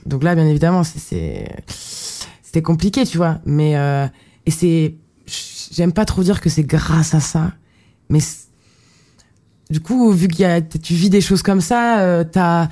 [0.06, 1.48] Donc là, bien évidemment, c'est
[2.56, 3.40] c'était compliqué, tu vois.
[3.46, 4.08] Mais euh,
[4.46, 4.96] et c'est
[5.74, 7.52] j'aime pas trop dire que c'est grâce à ça,
[8.10, 8.20] mais
[9.70, 12.70] du coup, vu qu'il y a tu vis des choses comme ça, euh, t'as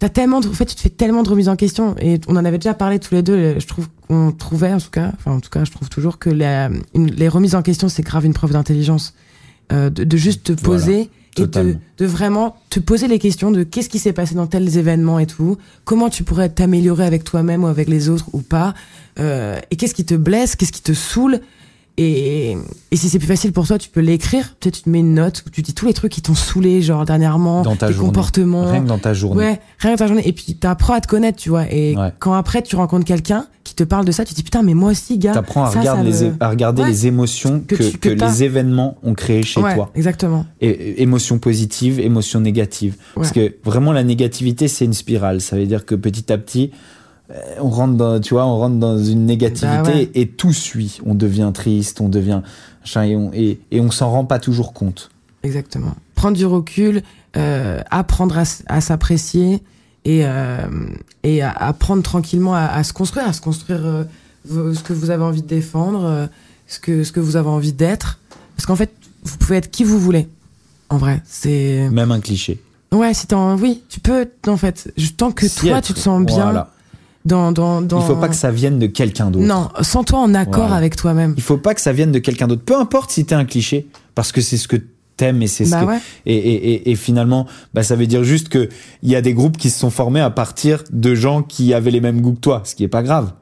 [0.00, 2.34] t'as tellement de, en fait, tu te fais tellement de remises en question et on
[2.34, 3.60] en avait déjà parlé tous les deux.
[3.60, 6.30] Je trouve qu'on trouvait en tout cas, enfin en tout cas, je trouve toujours que
[6.30, 9.14] la- une- les remises en question c'est grave une preuve d'intelligence,
[9.72, 10.84] euh, de, de juste te Voilà.
[11.38, 14.76] Et de, de vraiment te poser les questions de qu'est-ce qui s'est passé dans tels
[14.76, 18.74] événements et tout, comment tu pourrais t'améliorer avec toi-même ou avec les autres ou pas,
[19.18, 21.40] euh, et qu'est-ce qui te blesse, qu'est-ce qui te saoule.
[21.98, 22.56] Et,
[22.90, 24.54] et si c'est plus facile pour toi, tu peux l'écrire.
[24.58, 26.80] Peut-être tu te mets une note où tu dis tous les trucs qui t'ont saoulé,
[26.80, 28.08] genre dernièrement, Dans ta tes journée.
[28.08, 28.64] comportements.
[28.70, 29.36] Rien que dans ta journée.
[29.44, 30.26] Ouais, rien que ta journée.
[30.26, 31.70] Et puis t'apprends à te connaître, tu vois.
[31.70, 32.08] Et Ouais.
[32.18, 34.72] quand après tu rencontres quelqu'un qui te parle de ça, tu te dis putain, mais
[34.74, 35.32] moi aussi, gars.
[35.34, 36.88] T'apprends à, ça, regarder ça les, me- à regarder Ouais.
[36.88, 38.30] les émotions que, Que tu- que que t'as.
[38.30, 39.90] les événements ont créées chez ouais, toi.
[39.94, 40.46] Exactement.
[40.62, 42.96] Et, et- émotions positives, émotions négatives.
[43.14, 45.40] Parce que vraiment, la négativité, c'est une spirale.
[45.42, 46.70] Ça veut dire que petit à petit,
[47.60, 50.10] on rentre dans, tu vois, on rentre dans une négativité Bah ouais.
[50.14, 50.98] et tout suit.
[51.06, 52.42] On devient triste, on devient,
[52.96, 55.10] et on, et, et on s'en rend pas toujours compte.
[55.42, 55.94] Exactement.
[56.14, 57.02] Prendre du recul,
[57.36, 59.62] euh, apprendre à, à s'apprécier
[60.04, 60.58] et, euh,
[61.22, 64.04] et à apprendre tranquillement à, à se construire, à se construire euh,
[64.74, 66.26] ce que vous avez envie de défendre, euh,
[66.66, 68.18] ce que, ce que vous avez envie d'être.
[68.56, 68.92] Parce qu'en fait,
[69.24, 70.28] vous pouvez être qui vous voulez.
[70.90, 71.88] En vrai, c'est.
[71.90, 72.60] Même un cliché.
[72.92, 73.56] Ouais, si t'en.
[73.56, 74.92] Oui, tu peux, en fait.
[75.16, 75.84] Tant que Si toi, être.
[75.86, 76.70] tu te sens bien Voilà.
[77.24, 78.00] Dans, dans, dans.
[78.00, 79.46] Il faut pas que ça vienne de quelqu'un d'autre.
[79.46, 80.76] Non, sens-toi en accord Voilà.
[80.76, 81.34] avec toi-même.
[81.36, 82.62] Il faut pas que ça vienne de quelqu'un d'autre.
[82.64, 84.76] Peu importe si t'es un cliché, parce que c'est ce que
[85.16, 85.92] t'aimes et c'est ce Bah que
[86.26, 88.68] et, et, et, et finalement, bah ça veut dire juste que
[89.02, 91.90] il y a des groupes qui se sont formés à partir de gens qui avaient
[91.90, 93.32] les mêmes goûts que toi, ce qui est pas grave.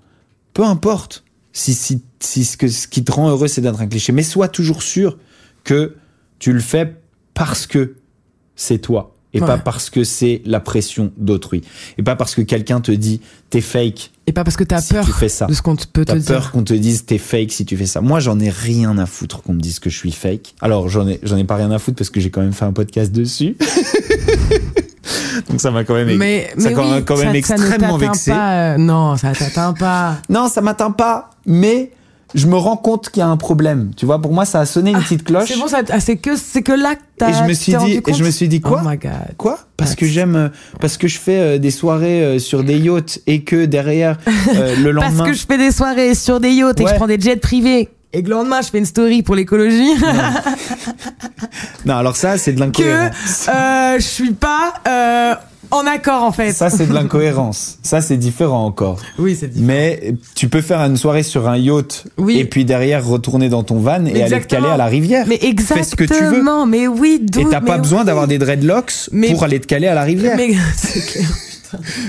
[0.53, 3.87] Peu importe si si si ce que ce qui te rend heureux c'est d'être un
[3.87, 5.17] cliché, mais sois toujours sûr
[5.65, 5.95] que
[6.39, 6.97] tu le fais
[7.35, 7.95] parce que
[8.57, 9.47] c'est toi et Ouais.
[9.47, 11.63] pas parce que c'est la pression d'autrui
[11.99, 14.93] et pas parce que quelqu'un te dit t'es fake Et pas parce que t'as si
[14.95, 15.47] peur tu fais ça.
[15.47, 16.27] de ce qu'on te- peut te T'as dire.
[16.27, 18.01] peur qu'on te dise t'es fake si tu fais ça.
[18.01, 20.55] Moi, j'en ai rien à foutre qu'on me dise que je suis fake.
[20.61, 22.65] Alors, j'en ai, j'en ai pas rien à foutre parce que j'ai quand même fait
[22.65, 23.57] un podcast dessus.
[25.49, 27.67] Donc ça m'a quand même, Mais, ça mais quand, oui, quand même ça, ça ne
[27.69, 28.31] extrêmement vexé.
[28.31, 30.19] Pas, euh, non, ça t'atteint pas.
[30.29, 31.91] Non, ça m'atteint pas, mais
[32.35, 33.91] je me rends compte qu'il y a un problème.
[33.97, 35.49] Tu vois, pour moi, ça a sonné une petite cloche.
[35.49, 37.31] C'est bon, ah, c'est que, c'est que là que t'as.
[37.31, 39.13] Et je me suis dit, et je me suis dit quoi Oh my god.
[39.37, 40.49] Quoi Parce That's- que j'aime, euh,
[40.81, 44.19] parce que je fais euh, des soirées euh, sur des yachts et que derrière
[44.55, 45.25] euh, le Parce lendemain.
[45.27, 47.89] que je fais des soirées sur des yachts et que je prends des jets privés.
[48.13, 49.93] Et que le lendemain, je fais une story pour l'écologie.
[51.87, 53.49] Non, alors ça, c'est de que l'incohérence.
[53.49, 55.35] euh, je suis pas euh,
[55.71, 56.53] en accord, en fait.
[56.53, 57.79] Ça, c'est de l'incohérence.
[57.83, 59.01] Ça, c'est différent encore.
[59.19, 59.67] Oui, c'est différent.
[59.67, 62.39] Mais tu peux faire une soirée sur un yacht Oui.
[62.39, 65.25] et puis derrière retourner dans ton van et aller te caler à la rivière.
[65.27, 65.79] Mais exactement.
[65.85, 66.43] Fais ce que tu veux.
[66.67, 68.07] Mais oui, Et t'as pas besoin oui.
[68.07, 70.37] d'avoir des dreadlocks Mais- pour aller te caler à la rivière.
[70.37, 71.29] Mais c'est clair.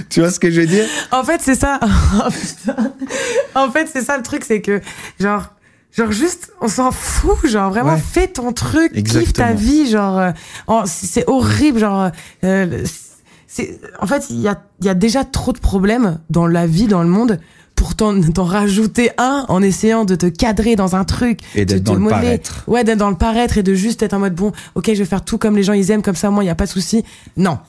[0.10, 0.86] Tu vois ce que je veux dire?
[1.12, 1.80] En fait, c'est ça.
[3.56, 4.82] En fait, c'est ça le truc, c'est que
[5.20, 5.44] genre.
[5.96, 8.00] Genre juste, on s'en fout, genre vraiment Ouais.
[8.14, 9.54] fais ton truc, kiffe ta Exactement.
[9.56, 10.32] vie, genre euh,
[10.86, 12.12] c'est horrible, genre
[12.46, 12.84] euh,
[13.48, 16.66] c'est en fait il y a, il y a déjà trop de problèmes dans la
[16.66, 17.40] vie, dans le monde,
[17.76, 21.84] pour t'en rajouter un en essayant de te cadrer dans un truc Et d'être de
[21.84, 22.22] te dans le modeler.
[22.22, 22.64] paraître.
[22.68, 25.06] Ouais, d'être dans le paraître et de juste être en mode bon, ok, je vais
[25.06, 26.70] faire tout comme les gens ils aiment, comme ça moi il y a pas de
[26.72, 27.04] souci.
[27.36, 27.60] Non.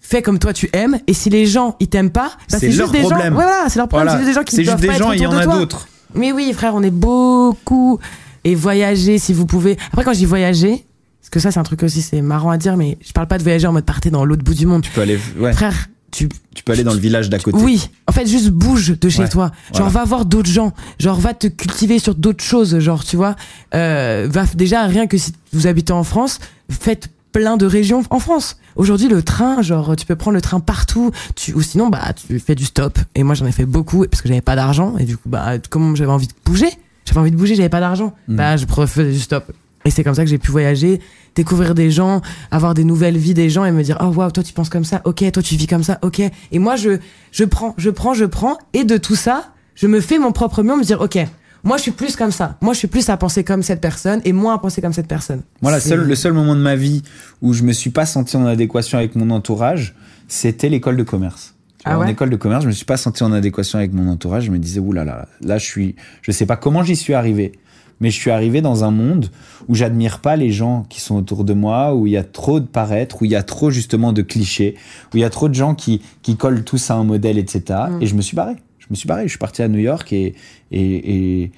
[0.00, 2.78] Fais comme toi tu aimes et si les gens ils t'aiment pas, bah, C'est juste
[2.80, 3.28] leur des problème.
[3.28, 3.34] gens.
[3.34, 4.08] Voilà, c'est leur problème.
[4.08, 4.20] Voilà.
[4.20, 5.36] C'est juste des gens qui C'est juste doivent des pas gens, être il y en
[5.36, 5.86] a d'autres.
[6.14, 7.98] Mais oui, frère, on est beaucoup.
[8.44, 9.76] Et voyager, si vous pouvez.
[9.92, 10.84] Après, quand je dis voyager,
[11.20, 13.38] parce que ça, c'est un truc aussi, c'est marrant à dire, mais je parle pas
[13.38, 14.82] de voyager en mode partez dans l'autre bout du monde.
[14.82, 16.28] Tu peux aller, ouais, Frère, tu.
[16.54, 17.56] tu peux aller dans le village d'à côté.
[17.62, 19.52] Oui, en fait, juste bouge de chez Ouais, toi.
[19.72, 19.90] Genre, voilà.
[20.00, 20.72] va voir d'autres gens.
[20.98, 22.78] Genre, va te cultiver sur d'autres choses.
[22.80, 23.36] Genre, tu vois,
[23.74, 28.18] euh, va déjà rien que si vous habitez en France, faites plein de régions en
[28.18, 28.58] France.
[28.76, 31.10] Aujourd'hui, le train, genre, tu peux prendre le train partout.
[31.34, 32.98] Tu, ou sinon, bah, tu fais du stop.
[33.14, 34.96] Et moi, j'en ai fait beaucoup parce que j'avais pas d'argent.
[34.98, 36.68] Et du coup, bah, comme j'avais envie de bouger,
[37.04, 38.14] j'avais envie de bouger, j'avais pas d'argent.
[38.28, 38.36] Mm.
[38.36, 39.52] Bah, je faisais du stop.
[39.84, 41.00] Et c'est comme ça que j'ai pu voyager,
[41.34, 42.20] découvrir des gens,
[42.50, 44.84] avoir des nouvelles vies des gens et me dire, oh waouh, toi tu penses comme
[44.84, 46.20] ça, ok, toi tu vis comme ça, ok.
[46.52, 46.98] Et moi, je,
[47.32, 48.58] je prends, je prends, je prends.
[48.74, 51.18] Et de tout ça, je me fais mon propre mieux, me dire, ok,
[51.64, 52.56] moi je suis plus comme ça.
[52.60, 55.08] Moi je suis plus à penser comme cette personne et moins à penser comme cette
[55.08, 55.42] personne.
[55.60, 57.02] Moi, seule, le seul moment de ma vie
[57.40, 59.94] où je me suis pas senti en adéquation avec mon entourage,
[60.28, 61.54] c'était l'école de commerce.
[61.84, 64.08] Ah ouais en école de commerce, je me suis pas senti en adéquation avec mon
[64.08, 64.44] entourage.
[64.44, 67.12] Je me disais, oulala, là, là, là, je suis, je sais pas comment j'y suis
[67.12, 67.52] arrivé,
[68.00, 69.30] mais je suis arrivé dans un monde
[69.68, 72.60] où j'admire pas les gens qui sont autour de moi, où il y a trop
[72.60, 74.76] de paraître, où il y a trop justement de clichés,
[75.12, 77.80] où il y a trop de gens qui, qui collent tous à un modèle, etc.
[77.90, 78.02] Mm.
[78.02, 78.56] Et je me suis barré.
[78.92, 79.22] Je me suis barré.
[79.22, 80.34] Je suis parti à New York et,
[80.70, 81.52] et, et,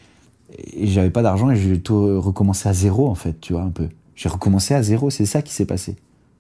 [0.77, 3.71] et j'avais pas d'argent et j'ai tout recommencé à zéro, en fait, tu vois, un
[3.71, 3.89] peu.
[4.15, 5.97] J'ai recommencé à zéro, c'est ça qui s'est passé.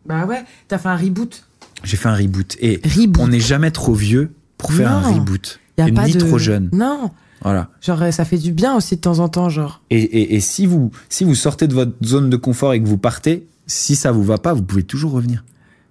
[0.06, 1.48] Bah ouais, t'as fait un reboot.
[1.82, 2.56] J'ai fait un reboot.
[2.60, 3.18] Et Reboot.
[3.24, 5.58] on n'est jamais trop vieux pour faire un reboot.
[5.78, 6.20] Y a Et pas ni de...
[6.20, 6.68] trop jeune.
[6.72, 7.10] Non.
[7.42, 7.70] Voilà.
[7.80, 9.82] Genre, euh, ça fait du bien aussi de temps en temps, genre.
[9.90, 12.86] Et, et, et si, vous, si vous sortez de votre zone de confort et que
[12.86, 15.44] vous partez, si ça vous va pas, vous pouvez toujours revenir.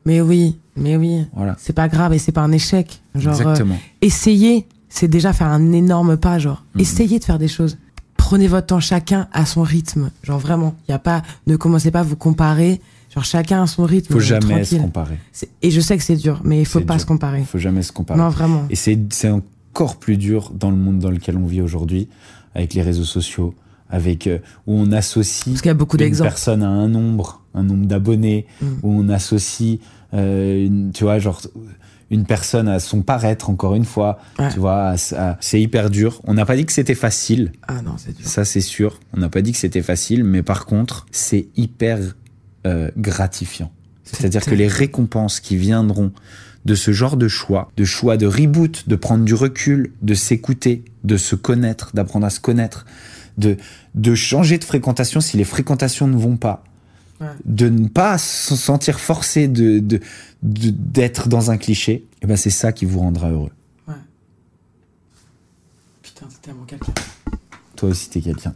[0.05, 1.25] Mais oui, mais oui.
[1.35, 1.57] Voilà.
[1.59, 3.01] C'est pas grave et c'est pas un échec.
[3.15, 3.77] Genre, euh, Exactement.
[4.95, 6.63] C'est déjà faire un énorme pas, genre.
[6.75, 6.81] Mhm.
[6.81, 7.77] Essayez de faire des choses.
[8.15, 10.11] Prenez votre temps chacun à son rythme.
[10.23, 12.79] Genre vraiment, il y a pas ne commencez pas à vous comparer.
[13.13, 14.13] Genre chacun à son rythme.
[14.13, 14.81] faut jamais se tranquille.
[14.81, 15.17] comparer.
[15.31, 17.01] C'est- Et je sais que c'est dur, mais il faut pas dur.
[17.01, 17.43] se comparer.
[17.43, 18.19] faut jamais se comparer.
[18.19, 18.65] Non, vraiment.
[18.69, 18.97] Et c'est
[19.29, 22.07] encore plus dur dans le monde dans lequel on vit aujourd'hui,
[22.55, 23.53] avec les réseaux sociaux,
[23.89, 24.37] avec euh,
[24.67, 27.85] où on associe Parce qu'il y a beaucoup une personne à un nombre, un nombre
[27.87, 28.65] d'abonnés, Mm.
[28.83, 29.79] où on associe,
[30.13, 31.41] euh, une- tu vois, genre
[32.13, 34.49] une personne à son paraître, encore une fois, Ouais.
[34.53, 34.95] tu vois,
[35.39, 36.21] c'est hyper dur.
[36.25, 38.25] On n'a pas dit que c'était facile, Ah non, c'est dur.
[38.27, 38.99] ça c'est sûr.
[39.13, 41.99] On n'a pas dit que c'était facile, mais par contre, c'est hyper
[42.65, 43.71] euh, gratifiant.
[44.03, 46.11] C'est-à-dire que les récompenses qui viendront
[46.65, 50.85] de ce genre de choix, de choix de reboot, de prendre du recul, de s'écouter,
[51.03, 52.85] de se connaître, d'apprendre à se connaître,
[53.37, 53.57] de,
[53.95, 56.63] de changer de fréquentation si les fréquentations ne vont pas,
[57.21, 57.27] Ouais.
[57.45, 59.81] de ne pas se sentir forcé de,
[60.41, 63.51] d'être dans un cliché, et ben c'est ça qui vous rendra heureux.
[63.87, 63.93] Ouais.
[66.01, 66.91] Putain, c'est tellement quelqu'un.
[67.75, 68.53] Toi aussi, t'es quelqu'un.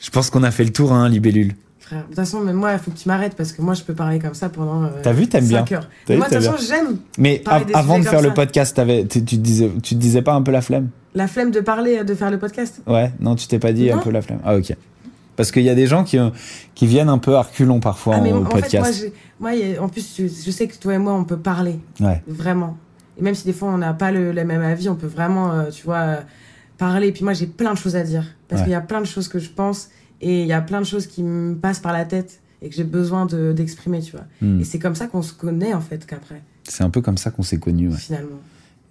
[0.00, 1.54] Je pense qu'on a fait le tour, hein, Libellule.
[1.80, 3.82] Frère, de toute façon, même moi, il faut que tu m'arrêtes parce que moi, je
[3.82, 4.84] peux parler comme ça pendant.
[4.84, 5.64] euh, T'as vu, t'aimes bien.
[5.72, 5.88] heures.
[6.08, 9.36] Vu, moi, de toute façon, j'aime Mais av- avant de faire le podcast, tu, tu
[9.36, 10.88] te disais, tu te disais pas un peu la flemme?
[11.14, 12.80] La flemme de parler, de faire le podcast?
[12.86, 14.40] Ouais, non, tu t'es pas dit un peu la flemme.
[14.44, 14.74] Ah, ok.
[15.38, 16.28] Parce qu'il y a des gens qui, euh,
[16.74, 19.00] qui viennent un peu à reculons parfois Ah, mais au en fait, moi, podcast.
[19.00, 21.78] j'ai- moi, en plus, je, je sais que toi et moi, on peut parler.
[22.00, 22.22] ouais.
[22.26, 22.76] Vraiment.
[23.18, 25.52] Et même si des fois, on n'a pas le, le même avis, on peut vraiment,
[25.52, 26.16] euh, tu vois, euh,
[26.76, 27.08] parler.
[27.08, 28.24] Et puis moi, j'ai plein de choses à dire.
[28.48, 28.66] Parce Ouais.
[28.66, 29.88] qu'il y a plein de choses que je pense
[30.20, 32.74] et il y a plein de choses qui me passent par la tête et que
[32.74, 34.24] j'ai besoin de- d'exprimer, tu vois.
[34.42, 34.60] Hmm.
[34.60, 37.30] Et c'est comme ça qu'on se connaît, en fait, qu'après, C'est un peu comme ça
[37.30, 37.88] qu'on s'est connus.
[37.90, 37.96] Ouais.
[37.96, 38.40] finalement.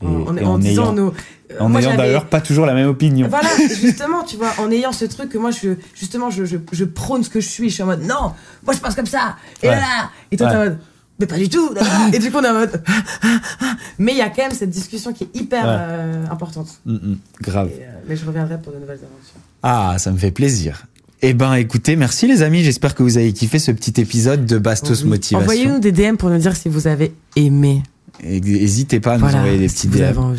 [0.01, 1.13] Et- en, et en en disant ayant- nos.
[1.59, 3.27] En moi, ayant d'ailleurs pas toujours la même opinion.
[3.29, 3.47] Voilà,
[3.81, 7.23] justement, tu vois, en ayant ce truc que moi, je, justement, je, je, je prône
[7.23, 7.69] ce que je suis.
[7.69, 8.33] Je suis en mode, non,
[8.65, 9.37] moi, je pense comme ça.
[9.63, 9.75] Et Ouais.
[9.75, 10.09] là, là.
[10.31, 10.53] Et toi, Ouais.
[10.53, 10.77] t'es en mode,
[11.19, 11.69] mais pas du tout.
[12.13, 12.83] Et du coup, on est en mode,
[13.99, 15.69] mais il y a quand même cette discussion qui est hyper Ouais.
[15.71, 16.67] euh, importante.
[16.85, 17.69] Mm, mm, grave.
[17.69, 19.41] Et, euh, mais je reviendrai pour de nouvelles aventures.
[19.63, 20.85] Ah, ça me fait plaisir.
[21.23, 22.61] Eh ben, écoutez, merci les amis.
[22.61, 25.09] J'espère que vous avez kiffé ce petit épisode de Bastos Oui.
[25.09, 25.39] Motivation.
[25.39, 27.81] Envoyez-nous des DM pour nous dire si vous avez aimé.
[28.23, 30.35] N'hésitez pas à nous Voilà, envoyer des si avez DM.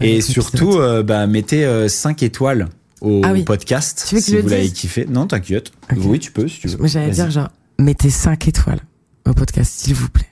[0.00, 2.68] Et surtout, euh, bah, mettez 5 étoiles
[3.00, 3.44] au Ah oui.
[3.44, 5.06] podcast Tu veux si vous l'avez kiffé.
[5.08, 5.70] Non, t'inquiète.
[5.92, 5.98] Ok.
[6.04, 6.86] Oui, tu peux si tu veux.
[6.86, 8.80] J'allais dire, genre, mettez 5 étoiles
[9.26, 10.26] au podcast, s'il vous plaît.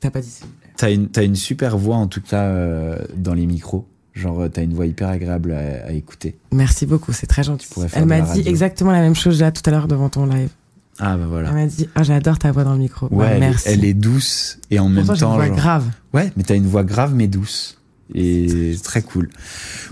[0.00, 0.70] T'as pas dit s'il vous plaît.
[0.76, 3.86] T'as une, une super voix en tout cas euh, dans les micros.
[4.14, 6.36] Genre, euh, t'as une voix hyper agréable à, à écouter.
[6.52, 7.68] Merci beaucoup, c'est très gentil.
[7.92, 8.44] Elle m'a dit radio.
[8.46, 10.48] exactement la même chose là tout à l'heure devant ton live.
[11.00, 11.48] Ah bah voilà.
[11.50, 13.06] Elle m'a dit Ah, j'adore ta voix dans le micro.
[13.10, 13.68] Ouais, Ouais, elle, est- merci.
[13.68, 15.34] elle est douce et en même Pourtant, j'ai une temps.
[15.36, 15.84] voix genre- grave.
[16.12, 17.78] Ouais, mais t'as une voix grave mais douce.
[18.14, 19.28] Et très cool.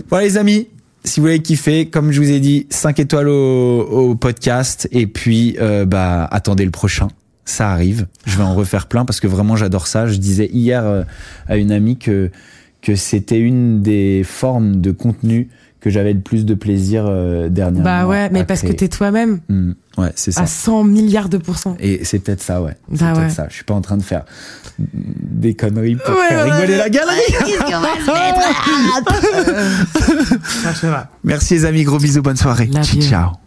[0.09, 0.67] Voilà les amis,
[1.03, 4.87] si vous avez kiffé, comme je vous ai dit, 5 étoiles au, au podcast.
[4.91, 7.07] Et puis, euh, bah, attendez le prochain.
[7.45, 8.07] Ça arrive.
[8.25, 10.07] Je vais en refaire plein parce que vraiment j'adore ça.
[10.07, 11.03] Je disais hier euh,
[11.47, 12.29] à une amie que,
[12.81, 15.47] que c'était une des formes de contenu
[15.87, 17.83] que j'avais le plus de plaisir euh, dernièrement.
[17.83, 20.41] Bah ouais, mais parce que t'es toi-même Hmm, ouais, c'est ça.
[20.41, 21.75] à 100 milliards de pourcents.
[21.79, 22.75] Et c'est peut-être ça, ouais.
[22.91, 23.29] C'est Bah peut-être ouais.
[23.29, 23.47] ça.
[23.49, 24.23] Je suis pas en train de faire
[24.79, 26.77] des conneries pour Ouais, faire ouais, rigoler ouais.
[26.77, 27.33] la galerie.
[31.23, 32.69] Merci les amis, gros bisous, bonne soirée.
[33.01, 33.46] Ciao.